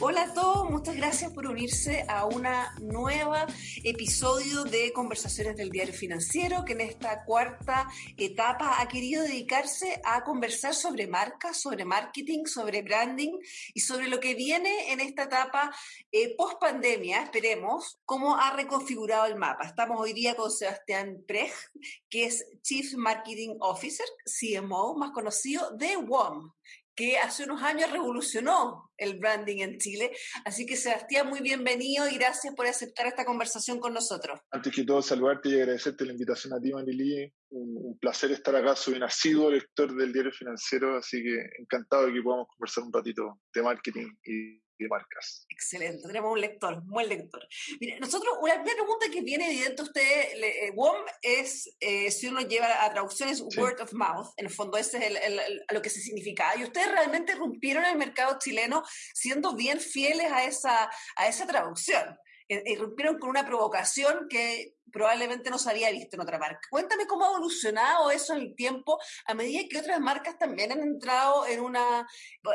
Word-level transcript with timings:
Hola 0.00 0.22
a 0.22 0.32
todos, 0.32 0.70
muchas 0.70 0.94
gracias 0.94 1.32
por 1.32 1.46
unirse 1.46 2.04
a 2.08 2.24
una 2.24 2.72
nueva 2.80 3.48
episodio 3.82 4.62
de 4.62 4.92
Conversaciones 4.92 5.56
del 5.56 5.70
Diario 5.70 5.92
Financiero, 5.92 6.64
que 6.64 6.74
en 6.74 6.82
esta 6.82 7.24
cuarta 7.24 7.88
etapa 8.16 8.80
ha 8.80 8.86
querido 8.86 9.24
dedicarse 9.24 10.00
a 10.04 10.22
conversar 10.22 10.72
sobre 10.72 11.08
marcas, 11.08 11.60
sobre 11.60 11.84
marketing, 11.84 12.44
sobre 12.44 12.82
branding 12.82 13.40
y 13.74 13.80
sobre 13.80 14.06
lo 14.06 14.20
que 14.20 14.36
viene 14.36 14.92
en 14.92 15.00
esta 15.00 15.24
etapa 15.24 15.74
eh, 16.12 16.32
post 16.36 16.60
pandemia, 16.60 17.24
esperemos, 17.24 17.98
cómo 18.04 18.36
ha 18.36 18.54
reconfigurado 18.54 19.26
el 19.26 19.34
mapa. 19.34 19.66
Estamos 19.66 20.00
hoy 20.00 20.12
día 20.12 20.36
con 20.36 20.52
Sebastián 20.52 21.24
Prej, 21.26 21.50
que 22.08 22.26
es 22.26 22.46
Chief 22.62 22.94
Marketing 22.94 23.56
Officer, 23.58 24.06
CMO, 24.24 24.96
más 24.96 25.10
conocido 25.10 25.72
de 25.72 25.96
WOM, 25.96 26.52
que 26.98 27.16
hace 27.16 27.44
unos 27.44 27.62
años 27.62 27.92
revolucionó 27.92 28.90
el 28.96 29.20
branding 29.20 29.58
en 29.58 29.78
Chile. 29.78 30.10
Así 30.44 30.66
que 30.66 30.74
Sebastián, 30.74 31.28
muy 31.28 31.40
bienvenido 31.40 32.08
y 32.08 32.16
gracias 32.16 32.52
por 32.56 32.66
aceptar 32.66 33.06
esta 33.06 33.24
conversación 33.24 33.78
con 33.78 33.94
nosotros. 33.94 34.40
Antes 34.50 34.74
que 34.74 34.82
todo, 34.82 35.00
saludarte 35.00 35.48
y 35.48 35.60
agradecerte 35.60 36.04
la 36.04 36.10
invitación 36.10 36.54
a 36.54 36.60
ti, 36.60 36.72
Manili. 36.72 37.32
Un, 37.50 37.76
un 37.76 37.98
placer 38.00 38.32
estar 38.32 38.56
acá. 38.56 38.74
Soy 38.74 38.94
un 38.94 39.04
asiduo 39.04 39.48
lector 39.48 39.94
del 39.94 40.12
diario 40.12 40.32
financiero, 40.32 40.98
así 40.98 41.22
que 41.22 41.38
encantado 41.60 42.06
de 42.06 42.14
que 42.14 42.20
podamos 42.20 42.48
conversar 42.48 42.82
un 42.82 42.92
ratito 42.92 43.38
de 43.54 43.62
marketing 43.62 44.08
y 44.24 44.60
de 44.78 44.88
marcas. 44.88 45.46
Excelente, 45.48 46.06
tenemos 46.06 46.32
un 46.32 46.40
lector, 46.40 46.74
un 46.74 46.88
buen 46.88 47.08
lector. 47.08 47.46
Mire, 47.80 47.98
nosotros, 48.00 48.34
una 48.40 48.54
primera 48.54 48.76
pregunta 48.76 49.06
que 49.12 49.22
viene 49.22 49.46
evidente 49.46 49.82
usted, 49.82 50.02
eh, 50.02 50.72
WOM 50.74 50.96
es, 51.22 51.76
eh, 51.80 52.10
si 52.10 52.28
uno 52.28 52.40
lleva 52.40 52.84
a 52.84 52.92
traducción, 52.92 53.28
es 53.28 53.40
word 53.56 53.80
of 53.80 53.92
mouth, 53.92 54.28
en 54.36 54.46
el 54.46 54.52
fondo 54.52 54.78
ese 54.78 54.98
es 54.98 55.04
el, 55.04 55.16
el, 55.16 55.38
el, 55.38 55.64
lo 55.70 55.82
que 55.82 55.90
se 55.90 56.00
significa. 56.00 56.54
Y 56.56 56.64
ustedes 56.64 56.90
realmente 56.90 57.34
rompieron 57.34 57.84
el 57.84 57.96
mercado 57.96 58.38
chileno 58.38 58.82
siendo 59.14 59.54
bien 59.54 59.80
fieles 59.80 60.30
a 60.30 60.44
esa, 60.44 60.90
a 61.16 61.28
esa 61.28 61.46
traducción. 61.46 62.18
Irrumpieron 62.48 63.18
con 63.18 63.30
una 63.30 63.44
provocación 63.44 64.26
que 64.28 64.74
probablemente 64.90 65.50
no 65.50 65.58
se 65.58 65.70
había 65.70 65.90
visto 65.90 66.16
en 66.16 66.22
otra 66.22 66.38
marca. 66.38 66.60
Cuéntame 66.70 67.06
cómo 67.06 67.24
ha 67.24 67.28
evolucionado 67.28 68.10
eso 68.10 68.34
en 68.34 68.40
el 68.40 68.54
tiempo 68.54 68.98
a 69.26 69.34
medida 69.34 69.68
que 69.68 69.78
otras 69.78 70.00
marcas 70.00 70.38
también 70.38 70.72
han 70.72 70.80
entrado 70.80 71.46
en 71.46 71.60
una 71.60 72.06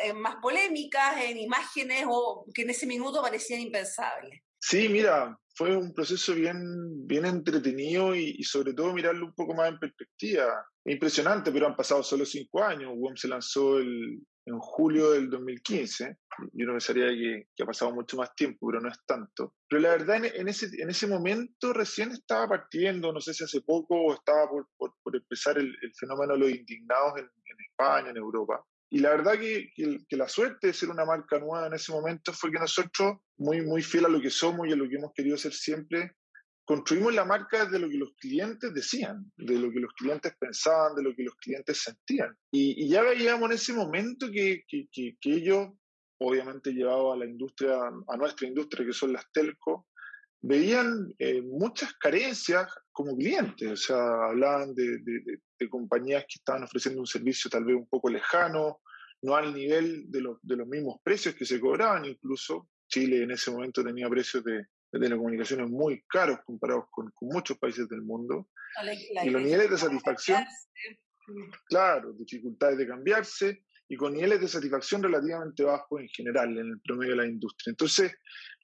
en 0.03 0.19
más 0.19 0.37
polémicas, 0.41 1.21
en 1.23 1.37
imágenes 1.37 2.05
o 2.07 2.45
que 2.53 2.63
en 2.63 2.71
ese 2.71 2.87
minuto 2.87 3.21
parecían 3.21 3.61
impensables. 3.61 4.41
Sí, 4.59 4.87
mira, 4.89 5.37
fue 5.55 5.75
un 5.75 5.93
proceso 5.93 6.33
bien, 6.33 7.05
bien 7.05 7.25
entretenido 7.25 8.15
y, 8.15 8.41
sobre 8.43 8.73
todo 8.73 8.93
mirarlo 8.93 9.25
un 9.25 9.35
poco 9.35 9.53
más 9.53 9.69
en 9.69 9.77
perspectiva. 9.77 10.65
Impresionante, 10.85 11.51
pero 11.51 11.67
han 11.67 11.75
pasado 11.75 12.01
solo 12.01 12.25
cinco 12.25 12.63
años. 12.63 12.93
WOM 12.95 13.15
se 13.15 13.27
lanzó 13.27 13.77
el, 13.77 14.21
en 14.45 14.59
julio 14.59 15.11
del 15.11 15.29
2015. 15.29 16.17
Yo 16.53 16.65
no 16.65 16.73
pensaría 16.73 17.07
que, 17.09 17.47
que, 17.55 17.63
ha 17.63 17.65
pasado 17.65 17.93
mucho 17.93 18.17
más 18.17 18.33
tiempo, 18.35 18.67
pero 18.67 18.81
no 18.81 18.89
es 18.89 18.97
tanto. 19.05 19.55
Pero 19.69 19.81
la 19.81 19.89
verdad, 19.89 20.17
en, 20.17 20.41
en, 20.41 20.47
ese, 20.47 20.69
en 20.81 20.89
ese 20.89 21.07
momento 21.07 21.73
recién 21.73 22.11
estaba 22.11 22.47
partiendo, 22.47 23.13
no 23.13 23.21
sé 23.21 23.33
si 23.33 23.43
hace 23.43 23.61
poco 23.61 23.95
o 23.95 24.13
estaba 24.13 24.49
por, 24.49 24.67
por, 24.77 24.93
por 25.03 25.15
empezar 25.15 25.57
el, 25.57 25.67
el, 25.81 25.93
fenómeno 25.95 26.33
de 26.33 26.39
los 26.39 26.49
indignados 26.49 27.13
en, 27.17 27.25
en, 27.25 27.65
España, 27.69 28.09
en 28.09 28.17
Europa. 28.17 28.63
Y 28.89 28.99
la 28.99 29.09
verdad 29.09 29.39
que, 29.39 29.71
que, 29.75 29.99
que, 30.07 30.17
la 30.17 30.27
suerte 30.27 30.67
de 30.67 30.73
ser 30.73 30.89
una 30.89 31.05
marca 31.05 31.39
nueva 31.39 31.67
en 31.67 31.73
ese 31.73 31.91
momento 31.91 32.31
fue 32.33 32.51
que 32.51 32.59
nosotros, 32.59 33.17
muy, 33.37 33.61
muy 33.61 33.81
fiel 33.81 34.05
a 34.05 34.09
lo 34.09 34.21
que 34.21 34.29
somos 34.29 34.67
y 34.67 34.73
a 34.73 34.75
lo 34.75 34.87
que 34.87 34.97
hemos 34.97 35.13
querido 35.13 35.37
ser 35.37 35.53
siempre, 35.53 36.15
construimos 36.65 37.13
la 37.13 37.25
marca 37.25 37.65
de 37.65 37.79
lo 37.79 37.89
que 37.89 37.97
los 37.97 38.13
clientes 38.15 38.73
decían, 38.73 39.31
de 39.37 39.59
lo 39.59 39.71
que 39.71 39.79
los 39.79 39.93
clientes 39.93 40.33
pensaban, 40.39 40.95
de 40.95 41.03
lo 41.03 41.15
que 41.15 41.23
los 41.23 41.35
clientes 41.35 41.81
sentían. 41.81 42.35
Y, 42.51 42.87
ya 42.87 43.01
veíamos 43.01 43.49
en 43.49 43.55
ese 43.55 43.73
momento 43.73 44.31
que, 44.31 44.63
que, 44.67 44.87
que, 44.91 45.17
que 45.19 45.33
ellos, 45.33 45.69
obviamente 46.19 46.71
llevados 46.71 47.15
a 47.15 47.17
la 47.17 47.25
industria, 47.25 47.75
a 48.07 48.17
nuestra 48.17 48.47
industria, 48.47 48.85
que 48.85 48.93
son 48.93 49.13
las 49.13 49.29
telco, 49.31 49.87
veían 50.41 51.13
eh, 51.19 51.41
muchas 51.41 51.93
carencias 51.93 52.67
como 52.91 53.15
clientes, 53.15 53.71
o 53.71 53.75
sea, 53.75 54.25
hablaban 54.25 54.75
de, 54.75 54.99
de, 54.99 55.39
de, 55.59 55.69
compañías 55.69 56.23
que 56.23 56.35
estaban 56.35 56.63
ofreciendo 56.63 56.99
un 56.99 57.07
servicio 57.07 57.49
tal 57.49 57.63
vez 57.63 57.75
un 57.77 57.87
poco 57.87 58.09
lejano, 58.09 58.81
no 59.21 59.35
al 59.35 59.53
nivel 59.53 60.11
de, 60.11 60.19
lo, 60.19 60.39
de 60.43 60.57
los 60.57 60.67
mismos 60.67 60.97
precios 61.01 61.33
que 61.35 61.45
se 61.45 61.61
cobraban, 61.61 62.03
incluso 62.03 62.69
Chile 62.89 63.23
en 63.23 63.31
ese 63.31 63.51
momento 63.51 63.83
tenía 63.83 64.09
precios 64.09 64.43
de, 64.43 64.67
de 64.93 64.99
telecomunicaciones 64.99 65.69
muy 65.69 66.03
caros 66.07 66.39
comparados 66.45 66.85
con, 66.91 67.09
con 67.11 67.29
muchos 67.29 67.57
países 67.57 67.89
del 67.89 68.03
mundo. 68.03 68.47
La, 68.83 68.93
la, 69.13 69.25
y 69.25 69.29
los 69.31 69.41
niveles 69.41 69.71
de 69.71 69.77
satisfacción, 69.77 70.43
claro, 71.67 72.13
dificultades 72.13 72.77
de 72.77 72.87
cambiarse 72.87 73.63
y 73.89 73.97
con 73.97 74.13
niveles 74.13 74.39
de 74.39 74.47
satisfacción 74.47 75.01
relativamente 75.01 75.63
bajos 75.63 75.99
en 75.99 76.07
general 76.09 76.57
en 76.57 76.67
el 76.67 76.81
promedio 76.81 77.11
de 77.11 77.17
la 77.17 77.27
industria. 77.27 77.71
Entonces, 77.71 78.13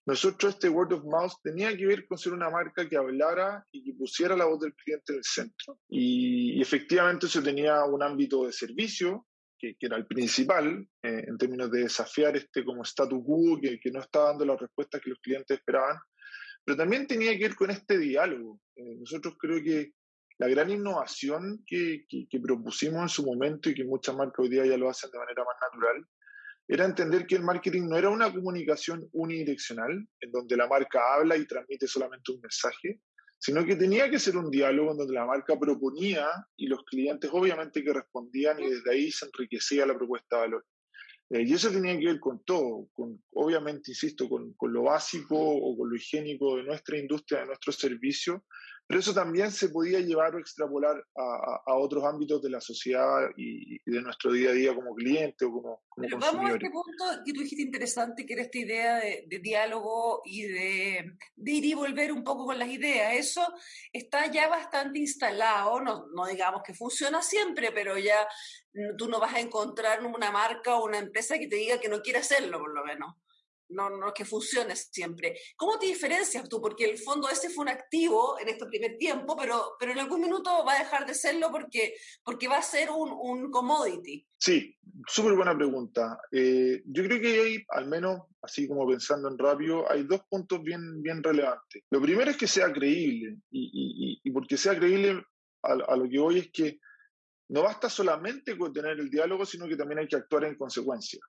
nosotros 0.05 0.53
este 0.53 0.69
word 0.69 0.93
of 0.93 1.03
mouth 1.03 1.33
tenía 1.43 1.75
que 1.75 1.85
ver 1.85 2.07
con 2.07 2.17
ser 2.17 2.33
una 2.33 2.49
marca 2.49 2.87
que 2.87 2.97
hablara 2.97 3.65
y 3.71 3.83
que 3.83 3.93
pusiera 3.93 4.35
la 4.35 4.45
voz 4.45 4.59
del 4.59 4.73
cliente 4.75 5.13
en 5.13 5.17
el 5.17 5.23
centro. 5.23 5.79
Y, 5.89 6.57
y 6.57 6.61
efectivamente 6.61 7.25
eso 7.25 7.41
tenía 7.41 7.83
un 7.85 8.01
ámbito 8.03 8.45
de 8.45 8.53
servicio, 8.53 9.25
que, 9.57 9.75
que, 9.75 9.87
era 9.87 9.97
el 9.97 10.07
principal 10.07 10.87
eh, 11.03 11.25
en 11.27 11.37
términos 11.37 11.69
de 11.69 11.81
desafiar 11.81 12.35
este 12.37 12.63
como 12.63 12.83
statu 12.83 13.23
quo 13.23 13.59
que, 13.61 13.79
que, 13.79 13.91
no 13.91 13.99
estaba 13.99 14.29
dando 14.29 14.45
las 14.45 14.59
respuestas 14.59 15.01
que 15.01 15.09
los 15.09 15.19
clientes 15.19 15.57
esperaban, 15.57 15.97
pero 16.69 16.77
también 16.77 17.07
tenía 17.07 17.35
que 17.35 17.47
ver 17.47 17.55
con 17.55 17.71
este 17.71 17.97
diálogo. 17.97 18.61
Eh, 18.75 18.95
nosotros 18.99 19.33
creo 19.39 19.59
que 19.63 19.93
la 20.37 20.47
gran 20.47 20.69
innovación 20.69 21.63
que, 21.65 22.05
que, 22.07 22.27
que, 22.29 22.39
propusimos 22.39 23.01
en 23.01 23.09
su 23.09 23.25
momento 23.25 23.71
y 23.71 23.73
que 23.73 23.83
muchas 23.85 24.15
marcas 24.15 24.37
hoy 24.37 24.49
día 24.49 24.67
ya 24.67 24.77
lo 24.77 24.87
hacen 24.87 25.09
de 25.09 25.17
manera 25.17 25.43
más 25.43 25.55
natural, 25.59 26.05
era 26.67 26.85
entender 26.85 27.25
que 27.25 27.37
el 27.37 27.41
marketing 27.41 27.87
no 27.89 27.97
era 27.97 28.11
una 28.11 28.31
comunicación 28.31 29.09
unidireccional, 29.13 30.07
en 30.19 30.31
donde 30.31 30.57
la 30.57 30.67
marca 30.67 31.01
habla 31.15 31.35
y 31.37 31.47
transmite 31.47 31.87
solamente 31.87 32.33
un 32.33 32.39
mensaje, 32.39 33.01
sino 33.39 33.65
que 33.65 33.75
tenía 33.75 34.07
que 34.07 34.19
ser 34.19 34.37
un 34.37 34.51
diálogo 34.51 34.91
en 34.91 34.97
donde 34.99 35.13
la 35.15 35.25
marca 35.25 35.57
proponía 35.59 36.27
y 36.55 36.67
los 36.67 36.83
clientes 36.83 37.31
obviamente 37.33 37.83
que 37.83 37.93
respondían 37.93 38.59
y 38.59 38.69
desde 38.69 38.91
ahí 38.91 39.09
se 39.09 39.25
enriquecía 39.25 39.87
la 39.87 39.97
propuesta 39.97 40.35
de 40.35 40.41
valor. 40.41 40.65
Eh, 41.29 41.43
y 41.43 41.53
eso 41.53 41.71
tenía 41.71 41.97
que 41.97 42.05
ver 42.05 42.19
con 42.19 42.43
todo, 42.43 42.87
con, 42.93 43.21
obviamente, 43.33 43.91
insisto, 43.91 44.27
con, 44.27 44.53
con, 44.53 44.73
lo 44.73 44.83
básico 44.83 45.37
o 45.37 45.77
con 45.77 45.89
lo 45.89 45.95
higiénico 45.95 46.57
de 46.57 46.63
nuestra 46.63 46.97
industria, 46.97 47.41
de 47.41 47.47
nuestro 47.47 47.71
servicio, 47.71 48.45
pero 48.89 49.01
eso 49.01 49.13
también 49.13 49.51
se 49.51 49.69
podía 49.69 49.99
llevar 49.99 50.33
o 50.33 50.39
extrapolar 50.39 50.95
a, 51.15 51.75
otros 51.75 52.03
ámbitos 52.03 52.41
de 52.41 52.49
la 52.49 52.59
sociedad 52.59 53.29
y, 53.37 53.75
y, 53.75 53.79
de 53.85 54.01
nuestro 54.01 54.31
día 54.31 54.49
a 54.49 54.53
día 54.53 54.73
como 54.73 54.95
cliente 54.95 55.45
o 55.45 55.51
como, 55.51 55.83
como 55.87 56.07
pero 56.07 56.17
Vamos 56.17 56.49
a 56.49 56.53
este 56.53 56.71
punto 56.71 57.05
que 57.23 57.31
tú 57.31 57.41
dijiste 57.41 57.61
interesante, 57.61 58.25
que 58.25 58.33
era 58.33 58.41
esta 58.41 58.57
idea 58.57 58.97
de, 58.97 59.25
de 59.27 59.37
diálogo 59.37 60.23
y 60.25 60.41
de, 60.41 61.17
de, 61.35 61.51
ir 61.51 61.65
y 61.65 61.73
volver 61.75 62.11
un 62.11 62.23
poco 62.23 62.47
con 62.47 62.57
las 62.57 62.69
ideas. 62.69 63.13
Eso 63.13 63.47
está 63.93 64.25
ya 64.31 64.47
bastante 64.47 64.97
instalado, 64.97 65.79
no, 65.81 66.07
no 66.07 66.25
digamos 66.25 66.63
que 66.63 66.73
funciona 66.73 67.21
siempre, 67.21 67.71
pero 67.71 67.95
ya 67.95 68.27
tú 68.97 69.07
no 69.07 69.19
vas 69.19 69.35
a 69.35 69.39
encontrar 69.39 70.03
una 70.03 70.31
marca 70.31 70.77
o 70.77 70.85
una 70.85 70.97
empresa 70.97 71.37
que 71.37 71.47
te 71.47 71.57
diga 71.57 71.79
que 71.79 71.89
no 71.89 72.01
quiere 72.01 72.19
hacerlo, 72.19 72.57
por 72.57 72.73
lo 72.73 72.83
menos 72.83 73.13
no, 73.69 73.89
no 73.89 74.13
que 74.13 74.25
funcione 74.25 74.75
siempre. 74.75 75.37
¿Cómo 75.55 75.77
te 75.79 75.87
diferencias 75.87 76.47
tú? 76.49 76.61
Porque 76.61 76.85
el 76.85 76.97
fondo 76.97 77.29
ese 77.29 77.49
fue 77.49 77.63
un 77.63 77.69
activo 77.69 78.39
en 78.39 78.49
este 78.49 78.65
primer 78.65 78.97
tiempo, 78.97 79.35
pero, 79.37 79.75
pero 79.79 79.91
en 79.91 79.99
algún 79.99 80.21
minuto 80.21 80.49
va 80.65 80.73
a 80.73 80.79
dejar 80.79 81.05
de 81.05 81.13
serlo 81.13 81.51
porque, 81.51 81.93
porque 82.23 82.47
va 82.47 82.57
a 82.57 82.61
ser 82.61 82.89
un, 82.91 83.11
un 83.11 83.51
commodity. 83.51 84.25
Sí, 84.37 84.77
súper 85.07 85.33
buena 85.33 85.55
pregunta. 85.55 86.19
Eh, 86.31 86.81
yo 86.85 87.03
creo 87.03 87.21
que 87.21 87.39
hay, 87.39 87.65
al 87.69 87.87
menos 87.87 88.21
así 88.41 88.67
como 88.67 88.87
pensando 88.87 89.27
en 89.27 89.37
rápido, 89.37 89.89
hay 89.91 90.03
dos 90.03 90.21
puntos 90.29 90.61
bien, 90.63 91.01
bien 91.01 91.21
relevantes. 91.21 91.83
Lo 91.89 92.01
primero 92.01 92.31
es 92.31 92.37
que 92.37 92.47
sea 92.47 92.71
creíble, 92.71 93.37
y, 93.51 94.19
y, 94.21 94.21
y 94.23 94.31
porque 94.31 94.57
sea 94.57 94.77
creíble, 94.77 95.23
a, 95.63 95.73
a 95.73 95.95
lo 95.97 96.09
que 96.09 96.19
voy 96.19 96.39
es 96.39 96.51
que 96.51 96.79
no 97.49 97.63
basta 97.63 97.89
solamente 97.89 98.57
con 98.57 98.71
tener 98.71 98.99
el 98.99 99.09
diálogo, 99.09 99.45
sino 99.45 99.67
que 99.67 99.75
también 99.75 99.99
hay 99.99 100.07
que 100.07 100.15
actuar 100.15 100.45
en 100.45 100.55
consecuencia. 100.55 101.19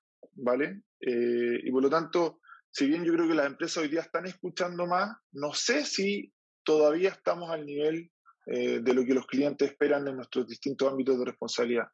¿Vale? 0.43 0.83
Eh, 1.01 1.61
y 1.63 1.71
por 1.71 1.83
lo 1.83 1.91
tanto, 1.91 2.41
si 2.71 2.87
bien 2.87 3.05
yo 3.05 3.13
creo 3.13 3.27
que 3.27 3.35
las 3.35 3.47
empresas 3.47 3.79
hoy 3.79 3.89
día 3.89 4.01
están 4.01 4.27
escuchando 4.27 4.87
más, 4.87 5.17
no 5.33 5.53
sé 5.53 5.85
si 5.85 6.33
todavía 6.65 7.11
estamos 7.11 7.51
al 7.51 7.67
nivel 7.67 8.11
eh, 8.47 8.81
de 8.81 8.95
lo 8.95 9.05
que 9.05 9.15
los 9.15 9.27
clientes 9.27 9.71
esperan 9.71 10.07
en 10.09 10.17
nuestros 10.17 10.47
distintos 10.47 10.91
ámbitos 10.91 11.19
de 11.19 11.25
responsabilidad. 11.25 11.89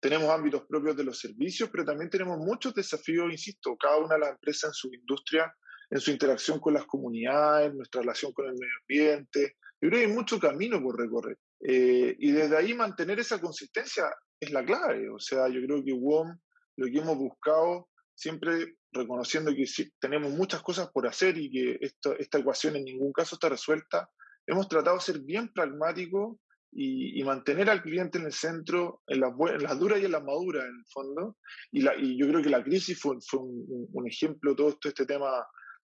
Tenemos 0.00 0.28
ámbitos 0.30 0.64
propios 0.66 0.96
de 0.96 1.04
los 1.04 1.18
servicios, 1.18 1.70
pero 1.70 1.84
también 1.84 2.10
tenemos 2.10 2.38
muchos 2.38 2.74
desafíos, 2.74 3.30
insisto, 3.30 3.76
cada 3.76 3.98
una 3.98 4.14
de 4.14 4.20
las 4.20 4.30
empresas 4.32 4.70
en 4.70 4.74
su 4.74 4.92
industria, 4.92 5.54
en 5.90 6.00
su 6.00 6.10
interacción 6.10 6.58
con 6.58 6.74
las 6.74 6.84
comunidades, 6.84 7.74
nuestra 7.74 8.00
relación 8.00 8.32
con 8.32 8.46
el 8.46 8.52
medio 8.52 8.74
ambiente. 8.82 9.56
Yo 9.80 9.88
creo 9.88 10.00
que 10.00 10.06
hay 10.06 10.12
mucho 10.12 10.38
camino 10.38 10.82
por 10.82 10.98
recorrer. 10.98 11.38
Eh, 11.66 12.14
y 12.18 12.32
desde 12.32 12.56
ahí 12.56 12.74
mantener 12.74 13.18
esa 13.20 13.40
consistencia 13.40 14.10
es 14.38 14.50
la 14.50 14.64
clave. 14.64 15.08
O 15.08 15.18
sea, 15.18 15.48
yo 15.48 15.62
creo 15.64 15.82
que 15.82 15.92
WOM 15.92 16.36
lo 16.76 16.86
que 16.86 16.98
hemos 16.98 17.16
buscado, 17.16 17.88
siempre 18.14 18.76
reconociendo 18.92 19.52
que 19.54 19.64
tenemos 19.98 20.32
muchas 20.32 20.62
cosas 20.62 20.90
por 20.90 21.06
hacer 21.06 21.36
y 21.36 21.50
que 21.50 21.78
esto, 21.80 22.16
esta 22.18 22.38
ecuación 22.38 22.76
en 22.76 22.84
ningún 22.84 23.12
caso 23.12 23.36
está 23.36 23.48
resuelta, 23.48 24.08
hemos 24.46 24.68
tratado 24.68 24.96
de 24.96 25.02
ser 25.02 25.20
bien 25.20 25.52
pragmáticos 25.52 26.36
y, 26.76 27.22
mantener 27.22 27.70
al 27.70 27.82
cliente 27.82 28.18
en 28.18 28.26
el 28.26 28.32
centro, 28.32 29.02
en 29.06 29.20
las, 29.20 29.32
las, 29.60 29.78
duras 29.78 30.00
y 30.00 30.06
en 30.06 30.12
las 30.12 30.24
maduras, 30.24 30.64
en 30.64 30.74
el 30.74 30.86
fondo. 30.92 31.36
Y, 31.70 31.82
la, 31.82 31.94
y 31.96 32.18
yo 32.18 32.26
creo 32.28 32.42
que 32.42 32.50
la 32.50 32.64
crisis 32.64 32.98
fue, 33.00 33.16
fue 33.20 33.40
un, 33.40 33.88
un, 33.92 34.08
ejemplo, 34.08 34.56
todo 34.56 34.70
esto, 34.70 34.88
este 34.88 35.06
tema 35.06 35.30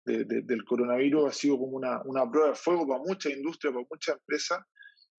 de, 0.04 0.24
del 0.24 0.64
coronavirus 0.64 1.28
ha 1.28 1.32
sido 1.32 1.58
como 1.58 1.76
una, 1.76 2.00
una, 2.04 2.30
prueba 2.30 2.50
de 2.50 2.54
fuego 2.54 2.86
para 2.86 3.00
muchas 3.00 3.32
industrias, 3.32 3.74
para 3.74 3.86
muchas 3.90 4.16
empresas. 4.16 4.60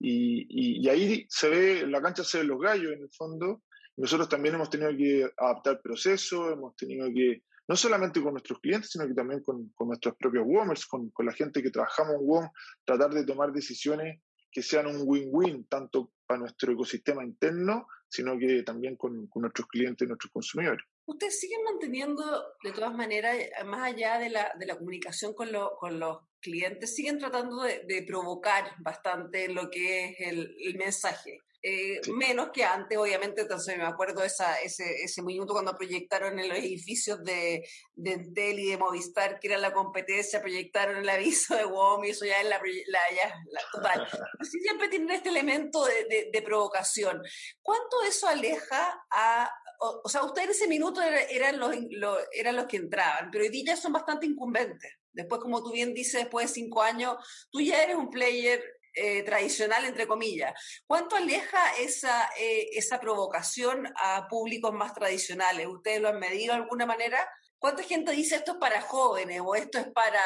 Y, 0.00 0.80
y, 0.80 0.88
ahí 0.88 1.26
se 1.28 1.50
ve, 1.50 1.80
en 1.80 1.92
la 1.92 2.00
cancha 2.00 2.24
se 2.24 2.38
ven 2.38 2.48
los 2.48 2.60
gallos, 2.60 2.92
en 2.92 3.02
el 3.02 3.10
fondo. 3.10 3.62
Nosotros 3.98 4.28
también 4.28 4.54
hemos 4.54 4.70
tenido 4.70 4.96
que 4.96 5.28
adaptar 5.36 5.80
procesos, 5.82 6.52
hemos 6.52 6.76
tenido 6.76 7.08
que, 7.12 7.42
no 7.66 7.74
solamente 7.74 8.22
con 8.22 8.32
nuestros 8.32 8.60
clientes, 8.60 8.90
sino 8.92 9.08
que 9.08 9.14
también 9.14 9.42
con, 9.42 9.72
nuestros 9.80 10.14
propios 10.16 10.46
WOMers, 10.46 10.86
con, 10.86 11.10
con, 11.10 11.26
la 11.26 11.32
gente 11.32 11.60
que 11.60 11.70
trabajamos 11.70 12.14
en 12.14 12.26
WOM, 12.26 12.48
tratar 12.84 13.10
de 13.10 13.26
tomar 13.26 13.52
decisiones 13.52 14.20
que 14.52 14.62
sean 14.62 14.86
un 14.86 15.02
win-win 15.04 15.66
tanto 15.66 16.12
para 16.26 16.38
nuestro 16.38 16.72
ecosistema 16.72 17.24
interno, 17.24 17.88
sino 18.08 18.38
que 18.38 18.62
también 18.62 18.94
con, 18.94 19.26
con, 19.26 19.42
nuestros 19.42 19.66
clientes 19.66 20.06
y 20.06 20.08
nuestros 20.08 20.30
consumidores. 20.30 20.86
¿Ustedes 21.04 21.40
siguen 21.40 21.64
manteniendo, 21.64 22.22
de 22.62 22.70
todas 22.70 22.94
maneras, 22.94 23.36
más 23.66 23.82
allá 23.82 24.18
de 24.18 24.30
la, 24.30 24.78
comunicación 24.78 25.34
con, 25.34 25.50
lo, 25.50 25.76
con 25.76 25.98
los 25.98 26.18
clientes, 26.40 26.94
siguen 26.94 27.18
tratando 27.18 27.62
de, 27.62 28.04
provocar 28.06 28.76
bastante 28.78 29.48
lo 29.48 29.68
que 29.68 30.04
es 30.04 30.20
el 30.20 30.76
mensaje? 30.78 31.40
Eh, 31.60 32.00
menos 32.12 32.50
que 32.52 32.64
antes, 32.64 32.96
obviamente, 32.96 33.40
entonces 33.40 33.76
me 33.76 33.84
acuerdo 33.84 34.22
esa, 34.22 34.60
ese, 34.60 35.02
ese 35.02 35.22
minuto 35.22 35.52
cuando 35.52 35.76
proyectaron 35.76 36.38
en 36.38 36.48
los 36.48 36.58
edificios 36.58 37.22
de, 37.24 37.68
de 37.96 38.12
Entel 38.12 38.60
y 38.60 38.70
de 38.70 38.78
Movistar, 38.78 39.40
que 39.40 39.48
era 39.48 39.58
la 39.58 39.72
competencia, 39.72 40.40
proyectaron 40.40 40.98
el 40.98 41.08
aviso 41.08 41.56
de 41.56 41.64
WOM 41.64 42.04
y 42.04 42.10
eso 42.10 42.24
ya 42.24 42.40
es 42.40 42.48
la, 42.48 42.58
la, 42.58 43.00
ya, 43.16 43.34
la 43.50 43.60
total. 43.72 44.08
siempre 44.42 44.88
tienen 44.88 45.10
este 45.10 45.30
elemento 45.30 45.84
de, 45.84 46.30
de, 46.32 46.42
provocación. 46.42 47.20
¿Cuánto 47.60 48.02
eso 48.02 48.28
aleja 48.28 49.04
a... 49.10 49.50
O, 49.80 50.08
sea, 50.08 50.24
ustedes 50.24 50.48
en 50.48 50.50
ese 50.52 50.68
minuto 50.68 51.00
eran 51.02 51.58
los, 51.58 51.74
los, 51.90 52.18
eran 52.32 52.56
los 52.56 52.66
que 52.66 52.78
entraban, 52.78 53.30
pero 53.30 53.44
hoy 53.44 53.50
día 53.50 53.76
son 53.76 53.92
bastante 53.92 54.26
incumbentes. 54.26 54.92
Después, 55.12 55.40
como 55.40 55.62
tú 55.62 55.72
bien 55.72 55.94
dices, 55.94 56.22
después 56.22 56.48
de 56.48 56.54
cinco 56.54 56.82
años, 56.82 57.16
tú 57.50 57.60
ya 57.60 57.82
eres 57.82 57.96
un 57.96 58.10
player 58.10 58.60
eh, 59.00 59.22
tradicional, 59.22 59.84
entre 59.84 60.06
comillas. 60.06 60.52
¿Cuánto 60.86 61.16
aleja 61.16 61.76
esa, 61.78 62.30
eh, 62.38 62.70
esa 62.72 62.98
provocación 62.98 63.92
a 63.96 64.26
públicos 64.28 64.72
más 64.72 64.92
tradicionales? 64.92 65.66
¿Ustedes 65.68 66.00
lo 66.00 66.08
han 66.08 66.18
medido 66.18 66.54
de 66.54 66.62
alguna 66.62 66.84
manera? 66.84 67.18
¿Cuánta 67.58 67.82
gente 67.82 68.12
dice 68.12 68.36
esto 68.36 68.52
es 68.52 68.58
para 68.58 68.80
jóvenes 68.80 69.40
o 69.44 69.54
esto 69.54 69.78
es 69.78 69.88
para 69.92 70.22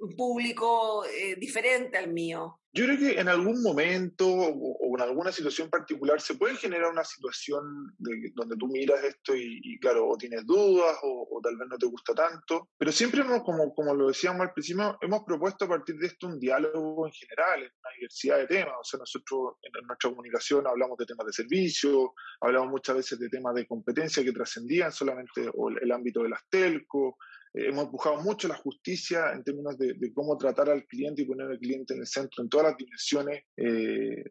un 0.00 0.16
público 0.16 1.04
eh, 1.04 1.36
diferente 1.36 1.98
al 1.98 2.12
mío? 2.12 2.60
Yo 2.72 2.84
creo 2.84 2.98
que 2.98 3.20
en 3.20 3.28
algún 3.28 3.62
momento 3.62 4.28
o, 4.28 4.96
en 4.96 5.02
alguna 5.02 5.32
situación 5.32 5.68
particular 5.68 6.20
se 6.20 6.36
puede 6.36 6.54
generar 6.54 6.92
una 6.92 7.02
situación 7.02 7.94
de, 7.98 8.30
donde 8.34 8.56
tú 8.56 8.68
miras 8.68 9.02
esto 9.02 9.34
y, 9.34 9.76
claro, 9.80 10.08
o 10.08 10.16
tienes 10.16 10.46
dudas 10.46 10.96
o, 11.02 11.40
tal 11.42 11.56
vez 11.56 11.68
no 11.68 11.78
te 11.78 11.86
gusta 11.86 12.14
tanto, 12.14 12.68
pero 12.78 12.92
siempre 12.92 13.22
hemos, 13.22 13.42
como, 13.42 13.74
como 13.74 13.94
lo 13.94 14.08
decíamos 14.08 14.42
al 14.42 14.52
principio, 14.52 14.96
hemos 15.00 15.24
propuesto 15.24 15.64
a 15.64 15.68
partir 15.68 15.96
de 15.96 16.06
esto 16.06 16.28
un 16.28 16.38
diálogo 16.38 17.06
en 17.06 17.12
general, 17.12 17.62
en 17.62 17.72
una 17.80 17.94
diversidad 17.96 18.38
de 18.38 18.46
temas. 18.46 18.74
O 18.80 18.84
sea, 18.84 18.98
nosotros 18.98 19.54
en 19.62 19.86
nuestra 19.86 20.10
comunicación 20.10 20.66
hablamos 20.66 20.96
de 20.98 21.06
temas 21.06 21.26
de 21.26 21.32
servicio, 21.32 22.14
hablamos 22.40 22.70
muchas 22.70 22.96
veces 22.96 23.18
de 23.18 23.28
temas 23.28 23.54
de 23.54 23.66
competencia 23.66 24.22
que 24.22 24.32
trascendían 24.32 24.92
solamente 24.92 25.50
el 25.82 25.90
ámbito 25.90 26.22
de 26.22 26.28
las 26.28 26.48
telcos, 26.48 27.14
hemos 27.52 27.86
empujado 27.86 28.20
mucho 28.20 28.48
la 28.48 28.56
justicia 28.56 29.32
en 29.32 29.42
términos 29.42 29.76
de, 29.76 30.12
cómo 30.14 30.36
tratar 30.38 30.70
al 30.70 30.86
cliente 30.86 31.22
y 31.22 31.24
poner 31.24 31.48
al 31.48 31.58
cliente 31.58 31.94
en 31.94 32.00
el 32.00 32.06
centro 32.06 32.42
en 32.42 32.48
todas 32.48 32.68
las 32.68 32.76
dimensiones 32.76 33.44
eh, 33.56 34.24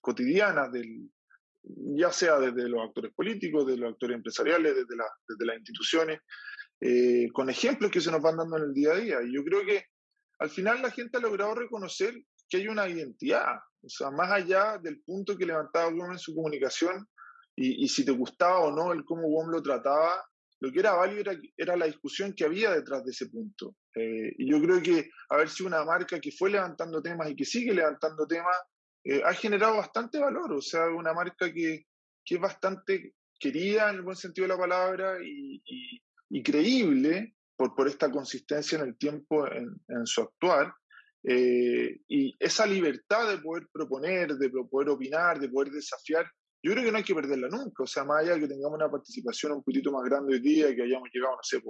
cotidianas, 0.00 0.72
del, 0.72 1.08
ya 1.62 2.10
sea 2.10 2.38
desde 2.38 2.68
los 2.68 2.82
actores 2.82 3.12
políticos, 3.14 3.66
desde 3.66 3.80
los 3.80 3.92
actores 3.92 4.16
empresariales, 4.16 4.74
desde, 4.74 5.02
desde 5.28 5.46
las 5.46 5.56
instituciones, 5.58 6.20
eh, 6.80 7.28
con 7.32 7.48
ejemplos 7.48 7.90
que 7.90 8.00
se 8.00 8.10
nos 8.10 8.22
van 8.22 8.36
dando 8.36 8.56
en 8.56 8.64
el 8.64 8.74
día 8.74 8.92
a 8.92 8.96
día. 8.96 9.18
Y 9.22 9.34
yo 9.34 9.44
creo 9.44 9.64
que 9.64 9.84
al 10.38 10.50
final 10.50 10.82
la 10.82 10.90
gente 10.90 11.18
ha 11.18 11.20
logrado 11.20 11.54
reconocer 11.54 12.14
que 12.48 12.56
hay 12.56 12.68
una 12.68 12.88
identidad, 12.88 13.58
o 13.82 13.88
sea, 13.88 14.10
más 14.10 14.30
allá 14.32 14.78
del 14.78 15.00
punto 15.02 15.36
que 15.36 15.46
levantaba 15.46 15.90
WOM 15.90 16.12
en 16.12 16.18
su 16.18 16.34
comunicación 16.34 17.06
y, 17.54 17.84
y 17.84 17.88
si 17.88 18.04
te 18.04 18.10
gustaba 18.10 18.58
o 18.60 18.72
no 18.72 18.92
el 18.92 19.04
cómo 19.04 19.28
WOM 19.28 19.50
lo 19.50 19.62
trataba, 19.62 20.24
lo 20.60 20.70
que 20.70 20.80
era 20.80 20.92
válido 20.92 21.20
era, 21.20 21.40
era, 21.56 21.76
la 21.76 21.86
discusión 21.86 22.34
que 22.34 22.44
había 22.44 22.70
detrás 22.70 23.04
de 23.04 23.10
ese 23.10 23.28
punto. 23.28 23.76
Eh, 23.94 24.34
y 24.38 24.50
yo 24.50 24.60
creo 24.60 24.82
que 24.82 25.10
haber 25.30 25.48
sido 25.48 25.68
una 25.68 25.84
marca 25.84 26.20
que 26.20 26.32
fue 26.32 26.50
levantando 26.50 27.02
temas 27.02 27.30
y 27.30 27.36
que 27.36 27.44
sigue 27.44 27.74
levantando 27.74 28.26
temas, 28.26 28.56
eh, 29.04 29.22
ha 29.24 29.32
generado 29.32 29.78
bastante 29.78 30.18
valor. 30.18 30.52
O 30.52 30.60
sea, 30.60 30.88
una 30.88 31.14
marca 31.14 31.52
que, 31.52 31.86
que, 32.24 32.34
es 32.34 32.40
bastante 32.40 33.14
querida 33.38 33.88
en 33.88 33.96
el 33.96 34.02
buen 34.02 34.16
sentido 34.16 34.46
de 34.46 34.54
la 34.54 34.60
palabra 34.60 35.16
y, 35.24 35.62
y, 36.28 36.42
creíble 36.42 37.34
por, 37.56 37.74
por 37.74 37.88
esta 37.88 38.10
consistencia 38.10 38.78
en 38.78 38.88
el 38.88 38.98
tiempo, 38.98 39.46
en, 39.50 39.80
en 39.88 40.06
su 40.06 40.20
actuar. 40.20 40.74
Eh, 41.22 42.00
y 42.08 42.34
esa 42.38 42.66
libertad 42.66 43.30
de 43.30 43.38
poder 43.38 43.66
proponer, 43.72 44.34
de 44.34 44.50
poder 44.50 44.90
opinar, 44.90 45.38
de 45.38 45.48
poder 45.48 45.72
desafiar, 45.72 46.30
yo 46.62 46.72
creo 46.72 46.84
que 46.84 46.92
no 46.92 46.98
hay 46.98 47.04
que 47.04 47.14
perderla 47.14 47.48
nunca, 47.48 47.82
o 47.82 47.86
sea, 47.86 48.04
más 48.04 48.22
allá 48.22 48.34
de 48.34 48.40
que 48.40 48.48
tengamos 48.48 48.76
una 48.76 48.90
participación 48.90 49.52
un 49.52 49.62
poquito 49.62 49.90
más 49.92 50.04
grande 50.04 50.34
hoy 50.34 50.40
día, 50.40 50.74
que 50.74 50.82
hayamos 50.82 51.08
llegado, 51.12 51.36
no 51.36 51.42
sé, 51.42 51.60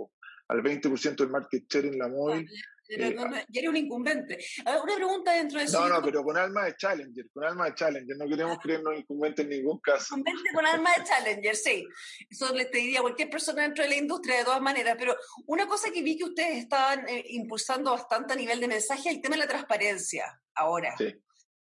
al 0.48 0.62
20% 0.62 1.16
del 1.16 1.30
market 1.30 1.64
share 1.68 1.86
en 1.86 1.98
la 1.98 2.08
móvil. 2.08 2.48
Eh, 2.92 3.16
ya 3.16 3.60
eres 3.60 3.70
un 3.70 3.76
incumbente. 3.76 4.36
una 4.66 4.96
pregunta 4.96 5.32
dentro 5.32 5.60
de 5.60 5.64
eso. 5.64 5.80
No, 5.80 5.88
no, 5.88 6.02
pero 6.02 6.24
con 6.24 6.36
alma 6.36 6.64
de 6.64 6.74
challenger, 6.76 7.30
con 7.32 7.44
alma 7.44 7.66
de 7.66 7.74
challenger. 7.74 8.16
No 8.16 8.28
queremos 8.28 8.56
ah. 8.56 8.60
creernos 8.60 8.98
incumbentes 8.98 9.44
en 9.44 9.50
ningún 9.50 9.78
caso. 9.78 10.16
Incumbente 10.16 10.50
con 10.52 10.66
alma 10.66 10.90
de 10.96 11.04
challenger, 11.04 11.54
sí. 11.54 11.86
Eso 12.28 12.52
le 12.52 12.64
te 12.64 12.78
diría 12.78 12.98
a 12.98 13.02
cualquier 13.02 13.30
persona 13.30 13.62
dentro 13.62 13.84
de 13.84 13.90
la 13.90 13.96
industria, 13.96 14.38
de 14.38 14.44
todas 14.44 14.60
maneras. 14.60 14.96
Pero 14.98 15.14
una 15.46 15.68
cosa 15.68 15.92
que 15.92 16.02
vi 16.02 16.18
que 16.18 16.24
ustedes 16.24 16.58
estaban 16.58 17.08
eh, 17.08 17.24
impulsando 17.28 17.92
bastante 17.92 18.32
a 18.32 18.36
nivel 18.36 18.58
de 18.58 18.66
mensaje 18.66 19.08
es 19.08 19.14
el 19.14 19.22
tema 19.22 19.36
de 19.36 19.42
la 19.42 19.48
transparencia 19.48 20.42
ahora. 20.56 20.92
Sí. 20.98 21.14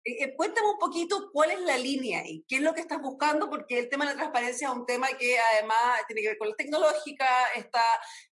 Eh, 0.05 0.23
eh, 0.23 0.35
cuéntame 0.35 0.69
un 0.69 0.77
poquito 0.77 1.31
cuál 1.33 1.49
es 1.49 1.61
la 1.61 1.77
línea 1.77 2.21
y 2.27 2.45
qué 2.47 2.57
es 2.57 2.61
lo 2.61 2.73
que 2.75 2.81
estás 2.81 3.01
buscando, 3.01 3.49
porque 3.49 3.79
el 3.79 3.89
tema 3.89 4.05
de 4.05 4.11
la 4.11 4.17
transparencia 4.17 4.69
es 4.69 4.75
un 4.75 4.85
tema 4.85 5.07
que 5.17 5.35
además 5.53 6.03
tiene 6.07 6.21
que 6.21 6.27
ver 6.29 6.37
con 6.37 6.49
la 6.49 6.55
tecnológica, 6.55 7.25
está 7.55 7.81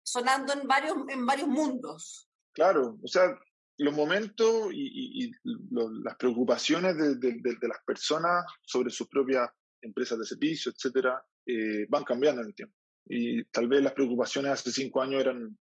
sonando 0.03 0.53
en 0.53 0.69
varios, 0.69 0.95
en 1.09 1.25
varios 1.25 1.49
mundos. 1.49 2.29
Claro, 2.53 2.99
o 3.03 3.09
sea, 3.09 3.35
los 3.79 3.95
momentos 3.95 4.69
y, 4.73 5.33
las 5.43 6.17
preocupaciones 6.17 6.95
de, 6.97 7.57
las 7.63 7.83
personas 7.87 8.45
sobre 8.61 8.91
sus 8.91 9.09
propias 9.09 9.49
empresas 9.81 10.19
de 10.19 10.27
servicio, 10.27 10.73
etcétera, 10.73 11.25
eh, 11.47 11.87
van 11.89 12.05
cambiando 12.05 12.43
en 12.43 12.49
el 12.49 12.55
tiempo. 12.55 12.77
Y 13.07 13.45
tal 13.47 13.67
vez 13.67 13.83
las 13.83 13.95
preocupaciones 13.95 14.53
hace 14.53 14.71
cinco 14.71 15.01
años 15.01 15.23
eran 15.23 15.59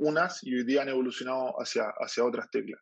unas 0.00 0.42
y 0.42 0.54
hoy 0.54 0.64
día 0.64 0.82
han 0.82 0.88
evolucionado 0.88 1.54
hacia, 1.60 1.84
hacia 2.00 2.24
otras 2.24 2.50
teclas. 2.50 2.80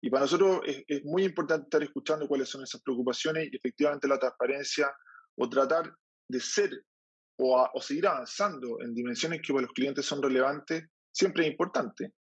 Y 0.00 0.10
para 0.10 0.22
nosotros 0.22 0.60
es, 0.66 1.04
muy 1.04 1.24
importante 1.24 1.64
estar 1.64 1.82
escuchando 1.82 2.28
cuáles 2.28 2.48
son 2.48 2.62
esas 2.62 2.82
preocupaciones 2.82 3.48
y 3.50 3.56
efectivamente 3.56 4.08
la 4.08 4.18
transparencia 4.18 4.94
o 5.36 5.48
tratar 5.48 5.94
de 6.28 6.40
ser 6.40 6.70
o, 7.38 7.68
o 7.72 7.80
seguir 7.80 8.06
avanzando 8.06 8.80
en 8.80 8.94
dimensiones 8.94 9.40
que 9.42 9.52
para 9.52 9.62
los 9.62 9.72
clientes 9.72 10.04
son 10.04 10.22
relevantes 10.22 10.84
siempre 11.10 11.44
es 11.44 11.52
importante. 11.52 12.12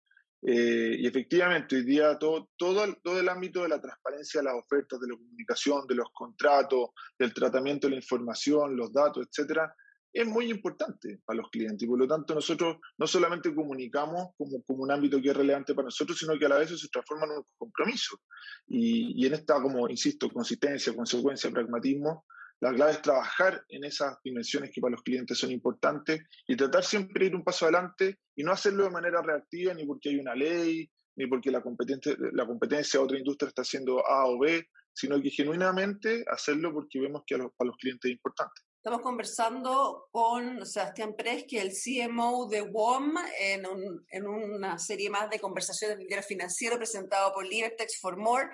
Eh, 0.45 0.97
y 0.99 1.07
efectivamente, 1.07 1.77
hoy 1.77 1.85
día 1.85 2.19
todo, 2.19 2.51
todo, 2.57 2.85
todo 3.03 3.21
el 3.21 3.29
ámbito 3.29 3.63
de 3.63 3.69
la 3.69 3.81
transparencia 3.81 4.41
de 4.41 4.45
las 4.45 4.55
ofertas, 4.55 5.01
de 5.01 5.07
la 5.07 5.17
comunicación, 5.17 5.87
de 5.87 5.95
los 5.95 6.09
contratos, 6.13 6.91
del 7.17 7.33
tratamiento 7.33 7.87
de 7.87 7.93
la 7.93 8.01
información, 8.01 8.77
los 8.77 8.93
datos, 8.93 9.27
etcétera, 9.29 9.73
es 10.13 10.27
muy 10.27 10.51
importante 10.51 11.21
para 11.25 11.39
los 11.39 11.51
clientes 11.51 11.83
y 11.83 11.87
por 11.87 11.99
lo 11.99 12.07
tanto 12.07 12.35
nosotros 12.35 12.77
no 12.99 13.07
solamente 13.07 13.55
comunicamos 13.55 14.29
como, 14.37 14.63
como 14.63 14.83
un 14.83 14.91
ámbito 14.91 15.21
que 15.21 15.31
es 15.31 15.37
relevante 15.37 15.75
para 15.75 15.87
nosotros, 15.87 16.19
sino 16.19 16.39
que 16.39 16.47
a 16.47 16.51
la 16.51 16.59
vez 16.59 16.79
se 16.79 16.89
transforma 16.89 17.27
en 17.27 17.39
un 17.39 17.45
compromiso. 17.57 18.19
Y, 18.67 19.23
y 19.23 19.27
en 19.27 19.35
esta, 19.35 19.61
como 19.61 19.89
insisto, 19.89 20.29
consistencia, 20.29 20.95
consecuencia, 20.95 21.51
pragmatismo, 21.51 22.27
la 22.61 22.73
clave 22.73 22.93
es 22.93 23.03
trabajar 23.03 23.65
en 23.69 23.85
esas 23.85 24.19
dimensiones 24.23 24.71
que 24.73 24.81
para 24.81 24.93
los 24.93 25.03
clientes 25.03 25.37
son 25.37 25.51
importantes 25.51 26.23
y 26.47 26.55
tratar 26.55 26.85
siempre 26.85 27.25
de 27.25 27.31
ir 27.31 27.37
un 27.37 27.43
paso 27.43 27.65
adelante 27.65 28.21
y 28.37 28.45
no 28.45 28.53
hacerlo 28.53 28.85
de 28.85 28.91
manera 28.91 29.21
reactiva 29.21 29.75
ni 29.75 29.85
porque 29.85 30.11
hay 30.11 30.21
una 30.21 30.35
ley, 30.35 30.89
ni 31.17 31.27
porque 31.27 31.51
la 31.51 31.61
competencia, 31.61 32.15
la 32.33 32.47
competencia 32.47 33.01
de 33.01 33.05
otra 33.05 33.19
industria 33.19 33.49
está 33.49 33.63
haciendo 33.63 34.07
A 34.07 34.27
o 34.27 34.39
B, 34.39 34.65
sino 34.93 35.21
que 35.21 35.31
genuinamente 35.31 36.25
hacerlo 36.29 36.73
porque 36.73 37.01
vemos 37.01 37.23
que 37.27 37.37
para 37.37 37.69
los 37.69 37.77
clientes 37.77 38.09
es 38.09 38.13
importante. 38.13 38.63
Estamos 38.85 39.03
conversando 39.03 40.09
con 40.11 40.67
Sebastián 40.67 41.15
Pres, 41.17 41.45
que 41.49 41.59
es 41.59 41.87
el 41.87 42.09
CMO 42.11 42.49
de 42.49 42.63
WOM, 42.63 43.15
en, 43.39 43.65
en 44.11 44.27
una 44.27 44.77
serie 44.77 45.09
más 45.09 45.31
de 45.31 45.39
conversaciones 45.39 45.99
del 45.99 46.09
diario 46.09 46.27
financiero 46.27 46.79
presentado 46.79 47.33
por 47.33 47.47
Libertex 47.47 48.01
for 48.01 48.17
More. 48.17 48.49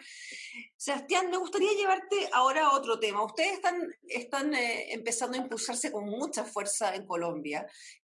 Sebastián, 0.77 1.31
me 1.31 1.39
gustaría 1.39 1.73
llevarte 1.73 2.29
ahora 2.35 2.67
a 2.67 2.77
otro 2.77 3.01
tema. 3.01 3.25
Ustedes 3.25 3.55
están, 3.55 3.91
están 4.07 4.55
eh, 4.55 4.93
empezando 4.93 5.39
a 5.39 5.41
impulsarse 5.41 5.91
con 5.91 6.05
mucha 6.05 6.45
fuerza 6.45 6.95
en 6.95 7.07
Colombia 7.07 7.67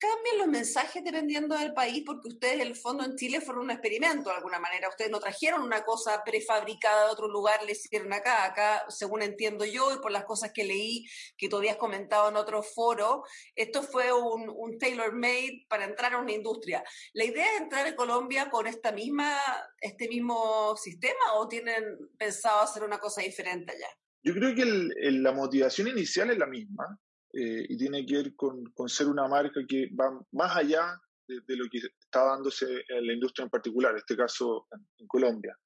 cambian 0.02 0.40
los 0.40 0.48
mensajes 0.48 1.04
dependiendo 1.04 1.56
del 1.56 1.74
país, 1.74 2.02
porque 2.04 2.30
ustedes, 2.30 2.60
el 2.60 2.76
fondo, 2.76 3.06
en 3.06 3.16
Chile 3.16 3.40
fueron 3.40 3.66
un 3.66 3.72
experimento 3.72 4.32
de 4.32 4.36
alguna 4.36 4.60
manera. 4.60 4.90
Ustedes 4.90 5.12
no 5.12 5.20
trajeron 5.20 5.62
una 5.62 5.84
cosa 5.84 6.24
prefabricada 6.26 7.06
de 7.06 7.12
otro 7.12 7.28
lugar, 7.28 7.64
le 7.64 7.74
hicieron 7.74 8.12
acá. 8.12 8.44
Acá, 8.46 8.84
según 8.90 9.22
entiendo 9.22 9.64
yo 9.64 9.94
y 9.94 10.00
por 10.00 10.12
las 10.12 10.26
cosas 10.26 10.52
que 10.52 10.64
leí, 10.64 11.06
que 11.38 11.48
todavía 11.48 11.74
has 11.74 11.78
comentado 11.78 12.30
en 12.30 12.36
otro 12.36 12.64
foro, 12.64 13.24
esto 13.56 13.84
fue 13.84 14.12
un, 14.12 14.50
un 14.50 14.80
tailor-made 14.80 15.68
para 15.70 15.86
entrar 15.86 16.16
a 16.16 16.18
una 16.18 16.32
industria. 16.32 16.84
¿La 17.14 17.26
idea 17.26 17.46
es 17.54 17.62
entrar 17.62 17.86
en 17.86 17.96
Colombia 17.96 18.50
con 18.50 18.66
esta 18.66 18.92
misma, 18.92 19.38
este 19.80 20.08
mismo 20.08 20.76
sistema 20.78 21.36
o 21.36 21.48
tienen 21.48 21.84
pensado 22.18 22.62
hacer 22.62 22.84
una 22.84 22.98
cosa 22.98 23.22
diferente 23.22 23.74
allá? 23.74 23.90
Yo 24.24 24.34
creo 24.34 24.56
que 24.56 24.66
la 24.66 25.32
motivación 25.32 25.90
inicial 25.90 26.32
es 26.32 26.40
la 26.40 26.48
misma. 26.48 27.00
Eh, 27.34 27.66
y 27.70 27.78
tiene 27.78 28.06
que 28.06 28.16
ver 28.16 28.36
con, 28.36 28.66
con, 28.74 28.90
ser 28.90 29.08
una 29.08 29.28
marca 29.28 29.62
que 29.66 29.90
va 29.98 30.20
más 30.32 30.56
allá 30.58 31.00
de, 31.28 31.56
lo 31.56 31.70
que 31.70 31.78
está 31.78 32.26
dándose 32.26 32.84
en 32.90 33.08
la 33.08 33.14
industria 33.14 33.46
en 33.46 33.50
particular, 33.50 33.92
en 33.92 33.98
este 34.00 34.18
caso 34.18 34.68
en, 34.72 35.08
Colombia. 35.08 35.58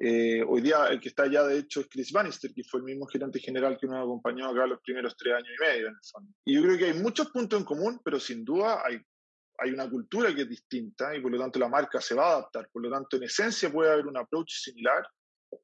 Eh, 0.00 0.44
hoy 0.46 0.60
día 0.60 0.86
el 0.86 1.00
que 1.00 1.08
está 1.08 1.24
allá, 1.24 1.42
de 1.42 1.58
hecho, 1.58 1.80
es 1.80 1.88
Chris 1.88 2.12
Bannister, 2.12 2.52
que 2.54 2.62
fue 2.62 2.80
el 2.80 2.84
mismo 2.84 3.06
gerente 3.06 3.40
general 3.40 3.76
que 3.80 3.88
nos 3.88 3.96
acompañó 3.96 4.48
acá 4.48 4.66
los 4.66 4.80
primeros 4.80 5.16
tres 5.16 5.34
años 5.34 5.48
y 5.58 5.60
medio 5.60 5.88
en 5.88 5.94
el 5.94 6.08
fondo. 6.12 6.32
Y 6.44 6.54
yo 6.54 6.62
creo 6.62 6.78
que 6.78 6.84
hay 6.84 6.94
muchos 6.94 7.30
puntos 7.30 7.58
en 7.58 7.66
común, 7.66 8.00
pero 8.04 8.20
sin 8.20 8.44
duda 8.44 8.80
hay, 8.86 9.00
hay 9.58 9.70
una 9.70 9.90
cultura 9.90 10.32
que 10.32 10.42
es 10.42 10.48
distinta 10.48 11.16
y 11.16 11.20
por 11.20 11.32
lo 11.32 11.38
tanto 11.38 11.58
la 11.58 11.68
marca 11.68 12.00
se 12.00 12.14
va 12.14 12.28
a 12.28 12.32
adaptar. 12.36 12.68
Por 12.72 12.82
lo 12.82 12.90
tanto, 12.90 13.16
en 13.16 13.24
esencia 13.24 13.72
puede 13.72 13.90
haber 13.90 14.06
un 14.06 14.16
approach 14.16 14.52
similar, 14.52 15.04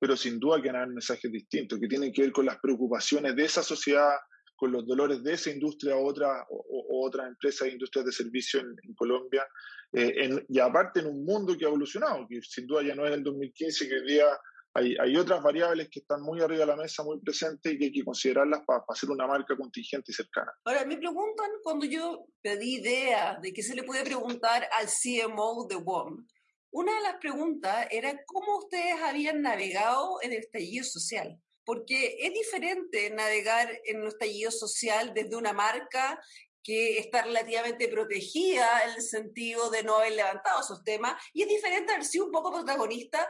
pero 0.00 0.16
sin 0.16 0.40
duda 0.40 0.60
que 0.60 0.68
van 0.68 0.76
a 0.76 0.82
haber 0.82 0.94
mensajes 0.94 1.30
distintos, 1.30 1.78
que 1.78 1.86
tienen 1.86 2.12
que 2.12 2.22
ver 2.22 2.32
con 2.32 2.46
las 2.46 2.58
preocupaciones 2.58 3.36
de 3.36 3.44
esa 3.44 3.62
sociedad 3.62 4.16
con 4.64 4.72
los 4.72 4.86
dolores 4.86 5.22
de 5.22 5.34
esa 5.34 5.50
industria 5.50 5.94
o 5.94 6.06
otra, 6.06 6.46
o, 6.48 7.04
otra 7.06 7.28
empresa 7.28 7.66
de 7.66 7.72
industrias 7.72 8.06
de 8.06 8.12
servicio 8.12 8.60
en, 8.60 8.94
Colombia. 8.94 9.46
Eh, 9.92 10.42
y 10.48 10.58
aparte 10.58 11.00
en 11.00 11.06
un 11.06 11.22
mundo 11.22 11.54
que 11.54 11.66
ha 11.66 11.68
evolucionado, 11.68 12.26
que 12.26 12.40
sin 12.40 12.66
duda 12.66 12.82
ya 12.82 12.94
no 12.94 13.04
es 13.04 13.12
el 13.12 13.22
2015, 13.22 13.86
que 13.86 13.94
hoy 13.94 14.06
día 14.06 14.24
hay, 14.72 14.96
hay, 14.98 15.16
otras 15.16 15.42
variables 15.42 15.90
que 15.90 16.00
están 16.00 16.22
muy 16.22 16.40
arriba 16.40 16.60
de 16.60 16.66
la 16.66 16.76
mesa, 16.76 17.04
muy 17.04 17.20
presentes 17.20 17.74
y 17.74 17.78
que 17.78 17.84
hay 17.84 17.92
que 17.92 18.04
considerarlas 18.04 18.62
para, 18.66 18.82
hacer 18.88 19.10
una 19.10 19.26
marca 19.26 19.54
contingente 19.54 20.12
y 20.12 20.14
cercana. 20.14 20.50
Ahora, 20.64 20.86
me 20.86 20.96
preguntan 20.96 21.50
cuando 21.62 21.84
yo 21.84 22.24
pedí 22.40 22.76
idea 22.76 23.38
de 23.42 23.52
qué 23.52 23.62
se 23.62 23.74
le 23.74 23.82
puede 23.82 24.02
preguntar 24.02 24.66
al 24.80 24.86
CMO 24.86 25.66
de 25.68 25.76
WOM. 25.76 26.26
Una 26.70 26.96
de 26.96 27.02
las 27.02 27.16
preguntas 27.16 27.86
era 27.90 28.18
cómo 28.24 28.60
ustedes 28.60 28.94
habían 29.02 29.42
navegado 29.42 30.20
en 30.22 30.32
el 30.32 30.38
estallido 30.38 30.84
social 30.84 31.38
porque 31.64 32.16
es 32.20 32.32
diferente 32.32 33.10
navegar 33.10 33.70
en 33.84 34.02
un 34.02 34.08
estallido 34.08 34.50
social 34.50 35.12
desde 35.14 35.36
una 35.36 35.52
marca 35.52 36.20
que 36.62 36.98
está 36.98 37.22
relativamente 37.22 37.88
protegida 37.88 38.84
en 38.84 38.94
el 38.94 39.02
sentido 39.02 39.70
de 39.70 39.82
no 39.82 39.96
haber 39.96 40.12
levantado 40.12 40.62
esos 40.62 40.82
temas, 40.82 41.22
y 41.34 41.42
es 41.42 41.48
diferente 41.48 41.92
haber 41.92 42.06
sido 42.06 42.24
un 42.24 42.32
poco 42.32 42.52
protagonista 42.52 43.28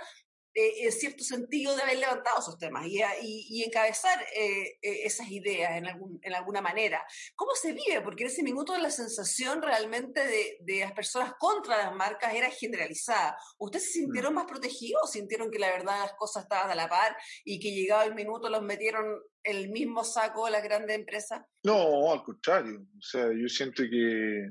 eh, 0.55 0.85
en 0.85 0.93
cierto 0.93 1.25
sentido 1.25 1.75
de 1.75 1.83
haber 1.83 1.99
levantado 1.99 2.39
esos 2.39 2.59
temas 2.59 2.87
y, 2.87 3.01
y, 3.23 3.65
encabezar 3.65 4.21
eh, 4.37 4.79
eh, 4.81 5.01
esas 5.05 5.29
ideas 5.31 5.77
en, 5.77 5.87
algún, 5.87 6.21
en 6.23 6.33
alguna 6.33 6.61
manera. 6.61 7.05
¿Cómo 7.35 7.55
se 7.55 7.73
vive? 7.73 8.01
Porque 8.03 8.23
en 8.23 8.31
ese 8.31 8.43
minuto 8.43 8.77
la 8.79 8.91
sensación 8.91 9.63
realmente 9.63 10.25
de, 10.25 10.59
de 10.61 10.81
las 10.81 10.93
personas 10.93 11.35
contra 11.39 11.79
las 11.79 11.95
marcas 11.95 12.35
era 12.35 12.51
generalizada. 12.51 13.37
¿Ustedes 13.59 13.93
se 13.93 13.99
mm. 13.99 14.03
sintieron 14.03 14.35
más 14.35 14.47
protegidos 14.47 15.11
sintieron 15.11 15.51
que 15.51 15.59
la 15.59 15.71
verdad 15.71 16.01
las 16.01 16.15
cosas 16.15 16.45
estaban 16.45 16.71
a 16.71 16.75
la 16.75 16.89
par 16.89 17.17
y 17.45 17.59
que 17.59 17.73
llegado 17.73 18.03
el 18.03 18.15
minuto 18.15 18.49
los 18.49 18.63
metieron 18.63 19.05
en 19.43 19.57
el 19.57 19.71
mismo 19.71 20.05
saco 20.05 20.47
de 20.47 20.53
las 20.53 20.63
grandes 20.63 20.97
empresas? 20.97 21.43
No, 21.63 22.13
al 22.13 22.23
contrario. 22.23 22.81
O 22.81 23.03
sea, 23.03 23.27
yo 23.33 23.49
siento 23.49 23.83
que 23.83 24.51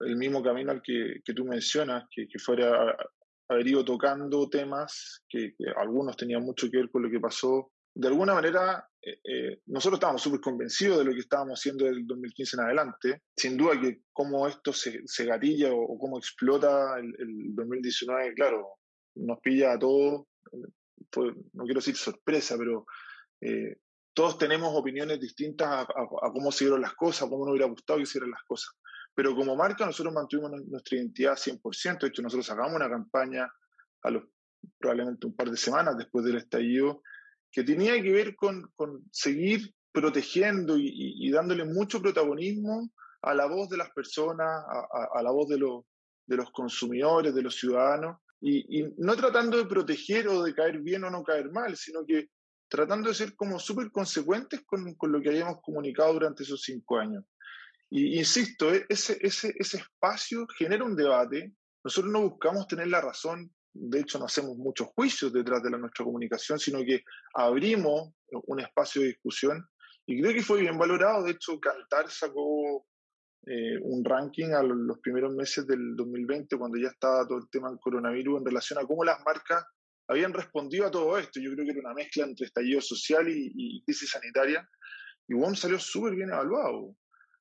el 0.00 0.16
mismo 0.16 0.42
camino 0.42 0.72
al 0.72 0.82
que, 0.82 1.20
que 1.24 1.34
tú 1.34 1.44
mencionas, 1.44 2.04
que, 2.10 2.26
que 2.26 2.38
fuera 2.38 2.96
haber 3.50 3.66
ido 3.66 3.84
tocando 3.84 4.48
temas 4.48 5.24
que, 5.28 5.54
algunos 5.76 6.16
tenían 6.16 6.42
mucho 6.42 6.70
que 6.70 6.78
ver 6.78 6.90
con 6.90 7.02
lo 7.02 7.10
que 7.10 7.18
pasó. 7.18 7.72
De 7.92 8.06
alguna 8.06 8.32
manera, 8.32 8.88
eh, 9.02 9.18
eh, 9.24 9.60
nosotros 9.66 9.96
estábamos 9.98 10.22
súper 10.22 10.40
convencidos 10.40 10.98
de 10.98 11.04
lo 11.04 11.12
que 11.12 11.18
estábamos 11.18 11.58
haciendo 11.58 11.84
del 11.84 12.06
2015 12.06 12.56
en 12.56 12.62
adelante. 12.62 13.22
Sin 13.36 13.56
duda 13.56 13.80
que 13.80 14.02
cómo 14.12 14.46
esto 14.46 14.72
se, 14.72 15.02
se 15.04 15.24
gatilla 15.24 15.72
o, 15.72 15.98
cómo 15.98 16.18
explota 16.18 16.96
el, 16.98 17.54
2019, 17.54 18.34
claro, 18.34 18.68
nos 19.16 19.40
pilla 19.40 19.72
a 19.72 19.78
todos. 19.78 20.26
no 21.16 21.64
quiero 21.64 21.80
decir 21.80 21.96
sorpresa, 21.96 22.56
pero 22.56 22.86
eh, 23.40 23.78
todos 24.14 24.38
tenemos 24.38 24.72
opiniones 24.76 25.18
distintas 25.18 25.68
a, 25.68 25.82
a, 25.82 26.32
cómo 26.32 26.52
se 26.52 26.66
dieron 26.66 26.82
las 26.82 26.94
cosas, 26.94 27.22
a 27.22 27.28
cómo 27.28 27.44
nos 27.44 27.52
hubiera 27.52 27.68
gustado 27.68 27.96
que 27.96 28.04
hicieran 28.04 28.30
las 28.30 28.42
cosas. 28.44 28.70
Pero 29.14 29.34
como 29.34 29.56
marca 29.56 29.84
nosotros 29.84 30.14
mantuvimos 30.14 30.52
nuestra 30.66 30.98
identidad 30.98 31.36
100%. 31.36 32.00
De 32.00 32.08
hecho, 32.08 32.22
nosotros 32.22 32.46
sacamos 32.46 32.74
una 32.74 32.88
campaña 32.88 33.50
a 34.02 34.10
los 34.10 34.24
probablemente 34.78 35.26
un 35.26 35.34
par 35.34 35.50
de 35.50 35.56
semanas 35.56 35.96
después 35.96 36.24
del 36.24 36.36
estallido 36.36 37.02
que 37.50 37.64
tenía 37.64 38.00
que 38.00 38.12
ver 38.12 38.36
con, 38.36 38.70
con 38.76 39.04
seguir 39.10 39.74
protegiendo 39.92 40.76
y, 40.78 41.30
dándole 41.30 41.64
mucho 41.64 42.00
protagonismo 42.00 42.90
a 43.22 43.34
la 43.34 43.46
voz 43.46 43.68
de 43.68 43.76
las 43.76 43.90
personas, 43.90 44.64
a, 45.14 45.22
la 45.22 45.30
voz 45.30 45.48
de, 45.48 45.58
los 45.58 45.84
de 46.26 46.36
los 46.36 46.50
consumidores, 46.52 47.34
de 47.34 47.42
los 47.42 47.56
ciudadanos, 47.56 48.18
y, 48.40 48.80
y, 48.80 48.94
no 48.98 49.16
tratando 49.16 49.56
de 49.56 49.66
proteger 49.66 50.28
o 50.28 50.42
de 50.42 50.54
caer 50.54 50.78
bien 50.80 51.04
o 51.04 51.10
no 51.10 51.24
caer 51.24 51.50
mal, 51.50 51.76
sino 51.76 52.06
que 52.06 52.28
tratando 52.68 53.08
de 53.08 53.14
ser 53.14 53.34
como 53.34 53.58
súper 53.58 53.90
consecuentes 53.90 54.62
con, 54.64 54.94
con, 54.94 55.10
lo 55.10 55.20
que 55.20 55.30
habíamos 55.30 55.60
comunicado 55.60 56.12
durante 56.12 56.44
esos 56.44 56.62
cinco 56.62 56.98
años. 56.98 57.24
Y 57.90 58.18
insisto, 58.18 58.72
e, 58.72 58.86
ese, 58.88 59.18
ese, 59.20 59.52
ese 59.58 59.78
espacio 59.78 60.46
genera 60.56 60.84
un 60.84 60.96
debate. 60.96 61.52
Nosotros 61.84 62.12
no 62.12 62.22
buscamos 62.22 62.66
tener 62.66 62.86
la 62.86 63.00
razón, 63.00 63.52
de 63.72 64.00
hecho 64.00 64.18
no 64.18 64.26
hacemos 64.26 64.56
muchos 64.56 64.88
juicios 64.88 65.32
detrás 65.32 65.62
de 65.62 65.70
la, 65.70 65.78
nuestra 65.78 66.04
comunicación, 66.04 66.58
sino 66.58 66.84
que 66.84 67.02
abrimos 67.34 68.12
un 68.46 68.60
espacio 68.60 69.02
de 69.02 69.08
discusión 69.08 69.64
y 70.06 70.20
creo 70.20 70.34
que 70.34 70.42
fue 70.42 70.60
bien 70.60 70.78
valorado. 70.78 71.24
De 71.24 71.32
hecho, 71.32 71.60
Cantar 71.60 72.10
sacó 72.10 72.86
eh, 73.46 73.78
un 73.82 74.04
ranking 74.04 74.52
a 74.52 74.62
los, 74.62 74.98
primeros 74.98 75.32
meses 75.34 75.66
del 75.66 75.94
2020, 75.96 76.56
cuando 76.58 76.78
ya 76.78 76.88
estaba 76.88 77.26
todo 77.26 77.38
el 77.38 77.48
tema 77.50 77.70
del 77.70 77.78
coronavirus, 77.78 78.38
en 78.38 78.46
relación 78.46 78.78
a 78.78 78.86
cómo 78.86 79.04
las 79.04 79.20
marcas 79.24 79.64
habían 80.08 80.32
respondido 80.32 80.86
a 80.86 80.90
todo 80.90 81.16
esto. 81.18 81.40
Yo 81.40 81.52
creo 81.52 81.64
que 81.64 81.70
era 81.70 81.80
una 81.80 81.94
mezcla 81.94 82.24
entre 82.24 82.46
estallido 82.46 82.80
social 82.80 83.28
y, 83.28 83.52
y 83.54 83.84
crisis 83.84 84.10
sanitaria. 84.10 84.68
Y 85.28 85.34
WOM 85.34 85.54
salió 85.54 85.78
súper 85.78 86.16
bien 86.16 86.30
evaluado. 86.30 86.96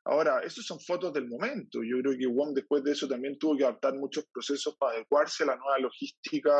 Ahora, 0.05 0.41
esas 0.43 0.65
son 0.65 0.79
fotos 0.79 1.13
del 1.13 1.27
momento. 1.27 1.79
Yo 1.83 1.99
creo 2.01 2.17
que 2.17 2.27
WOM 2.27 2.53
después 2.53 2.83
de 2.83 2.93
eso 2.93 3.07
también 3.07 3.37
tuvo 3.37 3.57
que 3.57 3.63
adaptar 3.63 3.95
muchos 3.95 4.25
procesos 4.31 4.75
para 4.77 4.95
adecuarse 4.95 5.43
a 5.43 5.47
la 5.47 5.55
nueva 5.55 5.77
logística, 5.79 6.51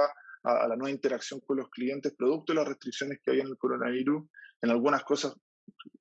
a, 0.44 0.68
la 0.68 0.76
nueva 0.76 0.92
interacción 0.92 1.40
con 1.42 1.58
los 1.58 1.70
clientes, 1.70 2.14
producto 2.18 2.54
de 2.54 2.60
las 2.60 2.68
restricciones 2.68 3.20
que 3.24 3.32
había 3.32 3.44
en 3.44 3.50
el 3.50 3.58
coronavirus. 3.58 4.24
En 4.62 4.70
algunas 4.70 5.04
cosas 5.04 5.36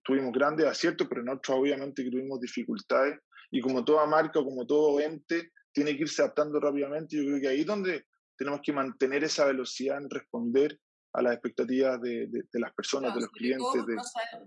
tuvimos 0.05 0.33
grandes 0.33 0.67
aciertos, 0.67 1.07
pero 1.09 1.23
en 1.23 1.31
otras 1.31 1.57
obviamente 1.57 2.09
tuvimos 2.11 2.41
dificultades. 2.41 3.19
Y 3.51 3.61
como 3.61 3.85
toda 3.85 4.07
marca, 4.07 4.43
como 4.43 4.67
todo 4.67 5.01
ente, 5.01 5.53
tiene 5.73 5.97
que 5.97 6.03
irse 6.03 6.23
adaptando 6.23 6.61
rápidamente. 6.61 7.17
Yo 7.17 7.25
creo 7.25 7.41
que 7.41 7.49
ahí 7.49 7.61
es 7.61 7.67
donde 7.67 8.05
tenemos 8.37 8.61
que 8.63 8.73
mantener 8.73 9.25
esa 9.25 9.47
velocidad 9.47 9.99
en 9.99 10.11
responder 10.11 10.79
a 11.19 11.23
las 11.23 11.33
expectativas 11.35 12.01
de, 12.01 12.29
de, 12.29 12.61
las 12.61 12.73
personas, 12.73 13.13
de 13.15 13.23
los 13.23 13.31
clientes. 13.31 13.87
De... 13.87 13.97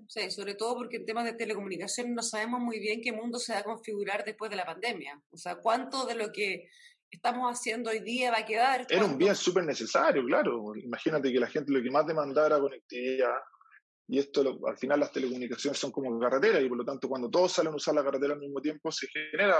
sí, 0.07 0.31
sobre 0.31 0.55
todo 0.55 0.75
porque 0.75 0.97
en 0.97 1.05
temas 1.05 1.25
de 1.25 1.33
telecomunicación 1.33 2.13
no 2.15 2.23
sabemos 2.23 2.61
muy 2.61 2.79
bien 2.79 3.01
qué 3.01 3.11
mundo 3.11 3.39
se 3.39 3.53
va 3.53 3.59
a 3.59 3.63
configurar 3.63 4.23
después 4.23 4.49
de 4.49 4.55
la 4.55 4.65
pandemia. 4.65 5.21
O 5.31 5.37
sea, 5.37 5.57
cuánto 5.57 6.05
de 6.05 6.15
lo 6.15 6.31
que 6.31 6.69
estamos 7.09 7.51
haciendo 7.51 7.89
hoy 7.89 7.99
día 7.99 8.31
va 8.31 8.39
a 8.39 8.45
quedar. 8.45 8.87
Era 8.89 9.03
un 9.03 9.17
bien 9.17 9.35
súper 9.35 9.65
necesario, 9.65 10.23
claro. 10.25 10.73
Imagínate 10.75 11.31
que 11.31 11.39
la 11.39 11.47
gente 11.47 11.73
lo 11.73 11.83
que 11.83 11.91
más 11.91 12.07
demandaba 12.07 12.47
era 12.47 12.59
conectividad. 12.59 13.35
Y 14.07 14.19
esto, 14.19 14.59
al 14.65 14.77
final, 14.77 15.01
las 15.01 15.11
telecomunicaciones 15.11 15.77
son 15.77 15.91
como 15.91 16.17
carreteras 16.19 16.63
y 16.63 16.69
por 16.69 16.77
lo 16.77 16.85
tanto, 16.85 17.09
cuando 17.09 17.29
todos 17.29 17.51
salen 17.51 17.73
a 17.73 17.75
usar 17.75 17.95
la 17.95 18.03
carretera 18.03 18.33
al 18.33 18.39
mismo 18.39 18.61
tiempo, 18.61 18.91
se 18.91 19.07
genera 19.07 19.57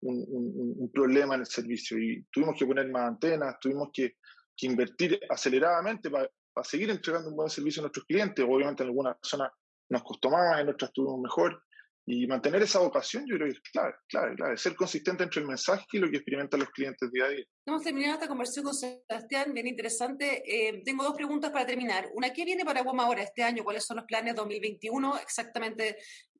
un, 0.00 0.24
un, 0.28 0.74
un 0.76 0.90
problema 0.90 1.36
en 1.36 1.40
el 1.40 1.46
servicio. 1.46 1.96
Y 1.98 2.24
tuvimos 2.32 2.56
que 2.58 2.66
poner 2.66 2.88
más 2.90 3.08
antenas, 3.08 3.56
tuvimos 3.60 3.90
que 3.92 4.16
que 4.58 4.66
invertir 4.66 5.20
aceleradamente 5.30 6.10
para, 6.10 6.28
seguir 6.64 6.90
entregando 6.90 7.28
un 7.30 7.36
buen 7.36 7.50
servicio 7.50 7.80
a 7.80 7.84
nuestros 7.84 8.06
clientes. 8.06 8.44
Obviamente 8.46 8.82
en 8.82 8.88
algunas 8.88 9.16
zonas 9.22 9.50
nos 9.88 10.02
costó 10.02 10.30
más, 10.30 10.60
en 10.60 10.68
otras 10.68 10.92
tuvimos 10.92 11.20
mejor. 11.20 11.62
Y 12.10 12.26
mantener 12.26 12.62
esa 12.62 12.78
vocación 12.78 13.26
yo 13.26 13.36
creo 13.36 13.48
que 13.48 13.52
es 13.52 13.60
clave, 13.70 13.94
clave, 14.08 14.34
clave. 14.34 14.56
Ser 14.56 14.74
consistente 14.74 15.24
entre 15.24 15.42
el 15.42 15.46
mensaje 15.46 15.84
y 15.92 15.98
lo 15.98 16.10
que 16.10 16.16
experimentan 16.16 16.60
los 16.60 16.70
clientes 16.70 17.12
día 17.12 17.26
a 17.26 17.28
día. 17.28 17.44
Hemos 17.66 17.82
terminado 17.82 18.14
esta 18.14 18.28
conversación 18.28 18.64
con 18.64 18.72
Sebastián, 18.72 19.52
bien 19.52 19.66
interesante. 19.66 20.42
Eh, 20.46 20.82
tengo 20.86 21.04
dos 21.04 21.12
preguntas 21.14 21.50
para 21.50 21.66
terminar. 21.66 22.08
Una, 22.14 22.32
¿qué 22.32 22.46
viene 22.46 22.64
para 22.64 22.82
WOM 22.82 22.98
ahora 23.00 23.22
este 23.22 23.42
año? 23.42 23.62
¿Cuáles 23.62 23.84
son 23.84 23.98
los 23.98 24.06
planes 24.06 24.34
2021? 24.36 25.18
Exactamente 25.18 25.98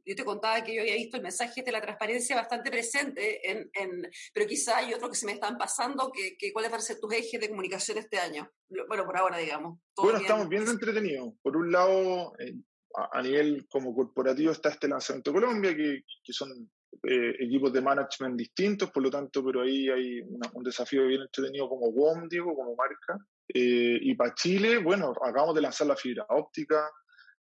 yo 0.08 0.14
te 0.14 0.24
contaba 0.24 0.64
que 0.64 0.74
yo 0.74 0.80
había 0.80 0.94
visto 0.94 1.18
el 1.18 1.22
mensaje 1.22 1.62
de 1.62 1.70
la 1.70 1.82
transparencia 1.82 2.34
bastante 2.34 2.70
presente, 2.70 3.50
en, 3.50 3.70
en, 3.74 4.10
pero 4.32 4.46
quizá 4.46 4.78
hay 4.78 4.94
otros 4.94 5.10
que 5.10 5.16
se 5.16 5.26
me 5.26 5.32
están 5.32 5.58
pasando, 5.58 6.10
que, 6.10 6.36
que, 6.38 6.50
cuáles 6.50 6.70
van 6.70 6.80
a 6.80 6.82
ser 6.82 6.98
tus 6.98 7.12
ejes 7.12 7.38
de 7.38 7.50
comunicación 7.50 7.98
este 7.98 8.18
año. 8.18 8.50
Bueno, 8.88 9.04
por 9.04 9.18
ahora, 9.18 9.36
digamos. 9.36 9.78
Bueno, 9.96 10.18
estamos 10.18 10.48
bien 10.48 10.66
entretenidos. 10.66 11.34
Por 11.42 11.58
un 11.58 11.70
lado, 11.70 12.32
eh, 12.38 12.54
a, 12.94 13.22
nivel 13.22 13.66
como 13.68 13.94
corporativo 13.94 14.52
está 14.52 14.70
este 14.70 14.88
lanzamiento 14.88 15.32
Colombia, 15.32 15.76
que, 15.76 16.04
que, 16.24 16.32
son 16.32 16.70
eh, 17.02 17.34
equipos 17.40 17.70
de 17.70 17.82
management 17.82 18.36
distintos, 18.36 18.90
por 18.90 19.02
lo 19.02 19.10
tanto, 19.10 19.44
pero 19.44 19.60
ahí 19.60 19.90
hay 19.90 20.20
un 20.20 20.64
desafío 20.64 21.06
bien 21.06 21.20
entretenido 21.20 21.68
como 21.68 21.90
WOM, 21.90 22.28
digo, 22.28 22.54
como 22.54 22.74
marca. 22.74 23.18
Eh, 23.46 23.98
y 24.00 24.14
para 24.14 24.34
Chile, 24.34 24.78
bueno, 24.78 25.10
acabamos 25.10 25.54
de 25.54 25.60
lanzar 25.60 25.86
la 25.86 25.96
fibra 25.96 26.24
óptica, 26.30 26.90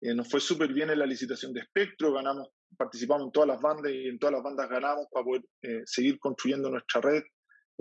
eh, 0.00 0.14
nos 0.14 0.28
fue 0.28 0.40
súper 0.40 0.72
bien 0.72 0.90
en 0.90 0.98
la 0.98 1.06
licitación 1.06 1.52
de 1.52 1.60
espectro, 1.60 2.12
ganamos, 2.12 2.48
participamos 2.76 3.26
en 3.26 3.32
todas 3.32 3.48
las 3.48 3.60
bandas 3.60 3.92
y 3.92 4.08
en 4.08 4.18
todas 4.18 4.34
las 4.34 4.42
bandas 4.42 4.68
ganamos 4.68 5.06
para 5.10 5.24
poder 5.24 5.42
seguir 5.84 6.18
construyendo 6.18 6.70
nuestra 6.70 7.00
red, 7.00 7.22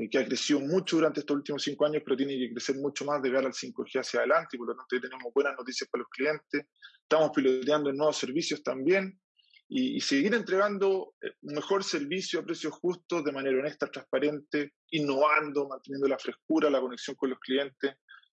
que 0.07 0.17
ha 0.17 0.25
crecido 0.25 0.59
mucho 0.61 0.97
durante 0.97 1.19
estos 1.21 1.35
últimos 1.35 1.63
cinco 1.63 1.85
años, 1.85 2.01
pero 2.05 2.15
tiene 2.15 2.37
que 2.37 2.53
crecer 2.53 2.77
mucho 2.77 3.03
más 3.05 3.21
de 3.21 3.31
cara 3.31 3.47
al 3.47 3.53
5G 3.53 3.99
hacia 3.99 4.19
adelante, 4.19 4.55
y 4.55 4.57
por 4.57 4.67
lo 4.67 4.75
tanto 4.75 4.99
tenemos 5.01 5.33
buenas 5.33 5.55
noticias 5.57 5.89
para 5.89 6.01
los 6.03 6.09
clientes. 6.09 6.65
Estamos 7.01 7.31
piloteando 7.35 7.91
nuevos 7.91 8.17
servicios 8.17 8.63
también 8.63 9.19
y, 9.67 9.99
seguir 10.01 10.33
entregando 10.33 11.13
un 11.21 11.29
eh, 11.29 11.33
mejor 11.41 11.83
servicio 11.83 12.39
a 12.39 12.43
precios 12.43 12.73
justos 12.73 13.23
de 13.23 13.31
manera 13.31 13.59
honesta, 13.59 13.87
transparente, 13.87 14.73
innovando, 14.91 15.67
manteniendo 15.67 16.07
la 16.07 16.17
frescura, 16.17 16.69
la 16.69 16.81
conexión 16.81 17.15
con 17.15 17.29
los 17.29 17.39
clientes. 17.39 17.93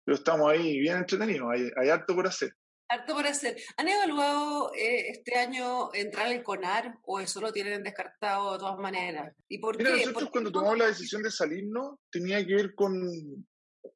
Pero 0.04 0.16
estamos 0.16 0.50
ahí 0.50 0.80
bien 0.80 0.98
entretenidos, 0.98 1.48
hay, 1.52 1.70
hay 1.76 1.88
harto 1.88 2.14
por 2.14 2.26
hacer. 2.26 2.52
Harto 2.90 3.14
por 3.14 3.24
hacer. 3.24 3.56
¿Han 3.76 3.86
evaluado 3.86 4.72
eh, 4.74 5.10
este 5.10 5.36
año 5.36 5.94
entrar 5.94 6.26
al 6.26 6.42
CONAR 6.42 6.98
o 7.04 7.20
eso 7.20 7.40
lo 7.40 7.52
tienen 7.52 7.84
descartado 7.84 8.54
de 8.54 8.58
todas 8.58 8.78
maneras? 8.78 9.32
¿Y 9.48 9.58
por 9.58 9.78
Mira, 9.78 9.90
nosotros 9.90 10.30
cuando 10.30 10.50
tomamos 10.50 10.76
la 10.76 10.86
decisión 10.86 11.22
de 11.22 11.30
salirnos 11.30 12.00
tenía 12.10 12.44
que 12.44 12.54
ver 12.54 12.74
con, 12.74 12.92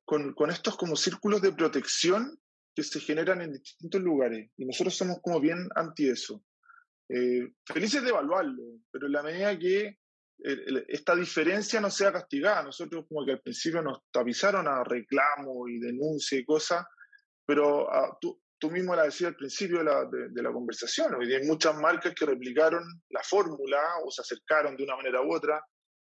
con, 0.05 0.33
con 0.35 0.51
estos 0.51 0.77
como 0.77 0.95
círculos 0.95 1.43
de 1.43 1.53
protección 1.53 2.39
que 2.73 2.85
se 2.85 3.01
generan 3.01 3.41
en 3.41 3.55
distintos 3.55 4.01
lugares 4.01 4.51
y 4.57 4.65
nosotros 4.65 4.95
somos 4.95 5.19
como 5.21 5.41
bien 5.41 5.69
anti 5.75 6.09
eso. 6.09 6.45
Eh, 7.09 7.53
felices 7.67 8.03
de 8.03 8.11
evaluarlo, 8.11 8.63
pero 8.93 9.07
en 9.07 9.13
la 9.13 9.23
medida 9.23 9.59
que 9.59 9.99
eh, 10.45 10.85
esta 10.89 11.15
diferencia 11.15 11.81
no 11.81 11.91
sea 11.91 12.13
castigada, 12.13 12.63
nosotros 12.63 13.07
como 13.09 13.25
que 13.25 13.33
al 13.33 13.41
principio 13.41 13.83
nos 13.83 14.03
tapizaron 14.11 14.67
a 14.69 14.83
reclamo 14.85 15.69
y 15.69 15.79
denuncia 15.79 16.39
y 16.39 16.45
cosas, 16.45 16.85
pero 17.47 17.93
ah, 17.93 18.17
tú, 18.21 18.41
tú, 18.69 18.71
mismo 18.71 18.95
la 18.95 19.05
decías 19.05 19.29
al 19.29 19.37
principio 19.37 19.79
de 19.79 19.85
la, 19.85 20.05
de, 20.07 20.43
la 20.43 20.53
conversación, 20.53 21.15
hoy 21.15 21.33
hay 21.33 21.47
muchas 21.47 21.77
marcas 21.77 22.15
que 22.15 22.25
replicaron 22.25 22.83
la 23.11 23.23
fórmula 23.23 23.79
o 24.05 24.11
se 24.11 24.23
acercaron 24.23 24.77
de 24.77 24.85
una 24.85 24.97
manera 24.97 25.23
u 25.23 25.35
otra, 25.35 25.63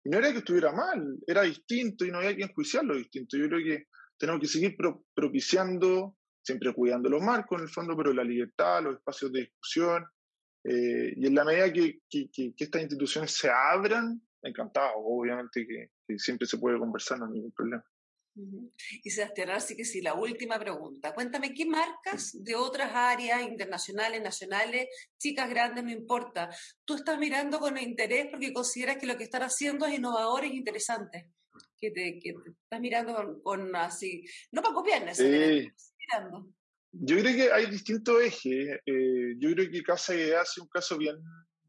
y 0.04 0.10
no 0.10 0.18
era 0.18 0.32
que 0.32 0.40
estuviera 0.40 0.72
mal, 0.72 1.18
era 1.28 1.44
distinto 1.44 2.06
y 2.06 2.12
no 2.12 2.20
había 2.20 2.36
que 2.36 2.44
enjuiciarlo 2.44 2.96
distinto. 2.96 3.38
Yo 3.38 3.48
creo 3.48 3.64
que 3.64 3.86
tenemos 4.18 4.42
que 4.42 4.48
seguir 4.48 4.76
propiciando, 5.14 6.18
siempre 6.42 6.74
cuidando 6.74 7.10
los 7.10 7.22
marcos 7.22 7.60
en 7.60 7.68
el 7.68 7.74
fondo, 7.74 7.96
pero 7.96 8.14
la 8.14 8.24
libertad, 8.24 8.84
los 8.84 8.96
espacios 8.96 9.32
de 9.32 9.42
discusión, 9.42 10.06
eh, 10.64 11.14
y 11.16 11.28
en 11.28 11.36
la 11.36 11.46
medida 11.46 11.72
que, 11.72 12.00
que, 12.10 12.30
que, 12.32 12.54
estas 12.58 12.82
instituciones 12.82 13.32
se 13.32 13.50
abran, 13.50 14.22
encantado, 14.42 14.94
obviamente 14.96 15.66
que, 15.66 16.18
siempre 16.18 16.48
se 16.48 16.58
puede 16.58 16.80
conversar, 16.80 17.20
no 17.20 17.26
hay 17.26 17.34
ningún 17.34 17.52
problema. 17.52 17.84
Y 19.04 19.10
Sebastián, 19.10 19.50
ahora 19.50 19.62
sí 19.62 19.76
que 19.76 19.86
sí, 19.86 20.02
la 20.02 20.14
última 20.14 20.60
pregunta. 20.60 21.14
Cuéntame, 21.14 21.54
¿qué 21.54 21.66
marcas 21.66 22.32
de 22.44 22.56
otras 22.56 22.92
áreas 22.94 23.42
internacionales, 23.44 24.22
nacionales, 24.22 24.88
chicas, 25.18 25.50
grandes, 25.50 25.84
no 25.84 25.92
importa, 25.92 26.50
tú 26.86 26.96
estás 26.96 27.18
mirando 27.20 27.60
con 27.60 27.78
interés 27.78 28.28
porque 28.30 28.54
consideras 28.54 28.98
que 28.98 29.08
lo 29.08 29.18
que 29.18 29.26
están 29.26 29.44
haciendo 29.44 29.86
es 29.86 29.96
innovador 29.96 30.46
y 30.46 30.58
interesante? 30.58 31.30
Que 31.80 31.92
te, 31.92 32.20
que 32.20 32.34
te 32.34 32.50
estás 32.52 32.80
mirando 32.80 33.42
con, 33.42 33.76
así, 33.76 34.24
no 34.52 34.62
para 34.62 34.74
copiar 34.74 35.06
necesariamente, 35.06 35.74
mirando. 35.98 36.54
Yo 36.92 37.18
creo 37.20 37.36
que 37.36 37.52
hay 37.52 37.70
distintos 37.70 38.22
ejes. 38.22 38.80
Eh, 38.86 39.36
yo 39.38 39.52
creo 39.54 39.70
que 39.70 39.84
Casa 39.84 40.16
Idea 40.16 40.42
hace 40.42 40.62
un 40.62 40.68
caso 40.68 40.98
bien, 40.98 41.16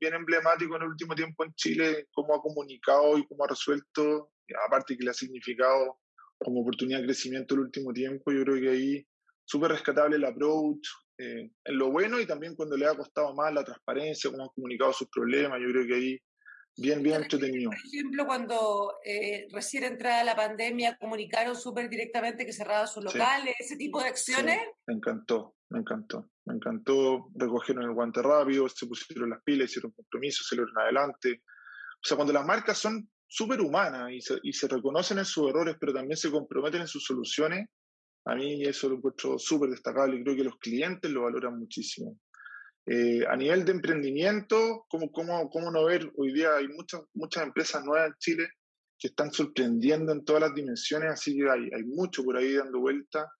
bien 0.00 0.14
emblemático 0.14 0.76
en 0.76 0.82
el 0.82 0.88
último 0.88 1.14
tiempo 1.14 1.44
en 1.44 1.54
Chile, 1.54 2.06
cómo 2.12 2.34
ha 2.34 2.40
comunicado 2.40 3.18
y 3.18 3.26
cómo 3.26 3.44
ha 3.44 3.48
resuelto, 3.48 4.32
aparte 4.66 4.96
que 4.96 5.04
le 5.04 5.10
ha 5.10 5.14
significado 5.14 5.99
como 6.42 6.62
oportunidad 6.62 7.00
de 7.00 7.06
crecimiento 7.06 7.54
el 7.54 7.60
último 7.60 7.92
tiempo. 7.92 8.32
Yo 8.32 8.42
creo 8.42 8.60
que 8.60 8.70
ahí 8.70 9.06
súper 9.44 9.72
rescatable 9.72 10.16
el 10.16 10.24
approach, 10.24 10.88
eh, 11.18 11.50
en 11.64 11.78
lo 11.78 11.90
bueno 11.90 12.20
y 12.20 12.26
también 12.26 12.54
cuando 12.54 12.76
le 12.76 12.86
ha 12.86 12.94
costado 12.94 13.34
más 13.34 13.52
la 13.52 13.64
transparencia, 13.64 14.30
cómo 14.30 14.44
ha 14.44 14.52
comunicado 14.54 14.92
sus 14.92 15.08
problemas. 15.08 15.60
Yo 15.60 15.68
creo 15.70 15.86
que 15.86 15.94
ahí 15.94 16.18
bien, 16.76 17.02
bien 17.02 17.22
entretenido. 17.22 17.70
Por 17.70 17.78
ejemplo, 17.78 18.26
cuando 18.26 18.94
eh, 19.04 19.46
recién 19.52 19.84
entrada 19.84 20.24
la 20.24 20.36
pandemia 20.36 20.96
comunicaron 20.96 21.56
súper 21.56 21.90
directamente 21.90 22.46
que 22.46 22.52
cerraban 22.52 22.88
sus 22.88 23.04
locales, 23.04 23.54
ese 23.58 23.76
tipo 23.76 24.00
de 24.00 24.08
acciones. 24.08 24.60
me 24.86 24.94
encantó, 24.94 25.56
me 25.68 25.80
encantó, 25.80 26.30
me 26.46 26.54
encantó. 26.54 27.28
Recogieron 27.34 27.84
el 27.84 27.92
guante 27.92 28.22
rápido, 28.22 28.68
se 28.68 28.86
pusieron 28.86 29.30
las 29.30 29.42
pilas, 29.42 29.68
hicieron 29.68 29.92
compromisos, 29.92 30.46
se 30.46 30.56
lo 30.56 30.64
adelante. 30.76 31.42
O 32.02 32.06
sea, 32.06 32.16
cuando 32.16 32.32
las 32.32 32.46
marcas 32.46 32.78
son 32.78 33.10
súper 33.30 33.60
humanas 33.60 34.10
y 34.10 34.20
se, 34.20 34.38
y 34.42 34.52
se 34.52 34.66
reconocen 34.66 35.18
en 35.18 35.24
sus 35.24 35.48
errores, 35.48 35.76
pero 35.78 35.94
también 35.94 36.16
se 36.16 36.30
comprometen 36.30 36.80
en 36.80 36.88
sus 36.88 37.04
soluciones, 37.04 37.68
a 38.26 38.34
mí 38.34 38.62
eso 38.64 38.88
lo 38.88 38.96
encuentro 38.96 39.38
súper 39.38 39.70
destacable 39.70 40.16
y 40.16 40.24
creo 40.24 40.36
que 40.36 40.44
los 40.44 40.58
clientes 40.58 41.10
lo 41.10 41.22
valoran 41.22 41.58
muchísimo. 41.58 42.18
Eh, 42.86 43.24
a 43.28 43.36
nivel 43.36 43.64
de 43.64 43.72
emprendimiento, 43.72 44.84
¿cómo, 44.88 45.12
cómo, 45.12 45.48
¿cómo 45.48 45.70
no 45.70 45.84
ver? 45.84 46.10
Hoy 46.16 46.32
día 46.32 46.56
hay 46.56 46.66
muchas, 46.68 47.02
muchas 47.14 47.44
empresas 47.44 47.84
nuevas 47.84 48.08
en 48.08 48.14
Chile 48.18 48.48
que 48.98 49.08
están 49.08 49.32
sorprendiendo 49.32 50.12
en 50.12 50.24
todas 50.24 50.42
las 50.42 50.54
dimensiones, 50.54 51.12
así 51.12 51.36
que 51.36 51.48
hay, 51.48 51.70
hay 51.72 51.84
mucho 51.84 52.24
por 52.24 52.36
ahí 52.36 52.54
dando 52.54 52.80
vuelta. 52.80 53.30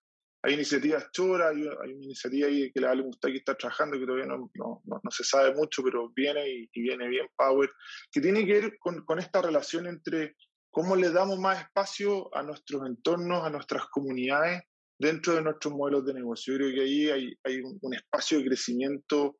Hay 0.43 0.55
iniciativas 0.55 1.09
Chora, 1.11 1.49
hay, 1.49 1.61
hay 1.61 1.93
una 1.93 2.05
iniciativa 2.05 2.47
ahí 2.47 2.71
que 2.71 2.79
le 2.79 2.87
Ale 2.87 3.03
que 3.21 3.37
está 3.37 3.55
trabajando, 3.55 3.99
que 3.99 4.05
todavía 4.05 4.25
no, 4.25 4.49
no, 4.55 4.81
no, 4.85 5.11
se 5.11 5.23
sabe 5.23 5.53
mucho, 5.53 5.83
pero 5.83 6.09
viene 6.09 6.47
y, 6.49 6.81
viene 6.81 7.07
bien 7.07 7.27
Power, 7.35 7.69
que 8.11 8.21
tiene 8.21 8.45
que 8.45 8.53
ver 8.53 8.77
con, 8.79 9.19
esta 9.19 9.41
relación 9.41 9.85
entre 9.87 10.35
cómo 10.71 10.95
le 10.95 11.11
damos 11.11 11.37
más 11.37 11.61
espacio 11.61 12.35
a 12.35 12.41
nuestros 12.41 12.87
entornos, 12.87 13.43
a 13.43 13.49
nuestras 13.49 13.85
comunidades, 13.87 14.63
dentro 14.97 15.33
de 15.33 15.41
nuestros 15.41 15.73
modelos 15.73 16.05
de 16.05 16.13
negocio. 16.13 16.53
Yo 16.53 16.59
creo 16.59 16.75
que 16.75 16.81
ahí 16.81 17.09
hay, 17.09 17.35
hay 17.43 17.61
un, 17.61 17.93
espacio 17.93 18.39
de 18.39 18.45
crecimiento 18.45 19.37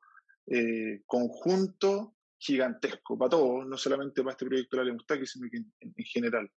eh, 0.48 1.02
conjunto 1.06 2.16
gigantesco 2.38 3.18
para 3.18 3.30
todos, 3.30 3.68
no 3.68 3.78
solamente 3.78 4.22
para 4.22 4.32
este 4.32 4.46
proyecto 4.46 4.76
de 4.76 4.84
la 4.84 4.88
Lemustaki, 4.88 5.26
sino 5.26 5.48
que 5.50 5.58
en, 5.58 5.94
general. 6.06 6.52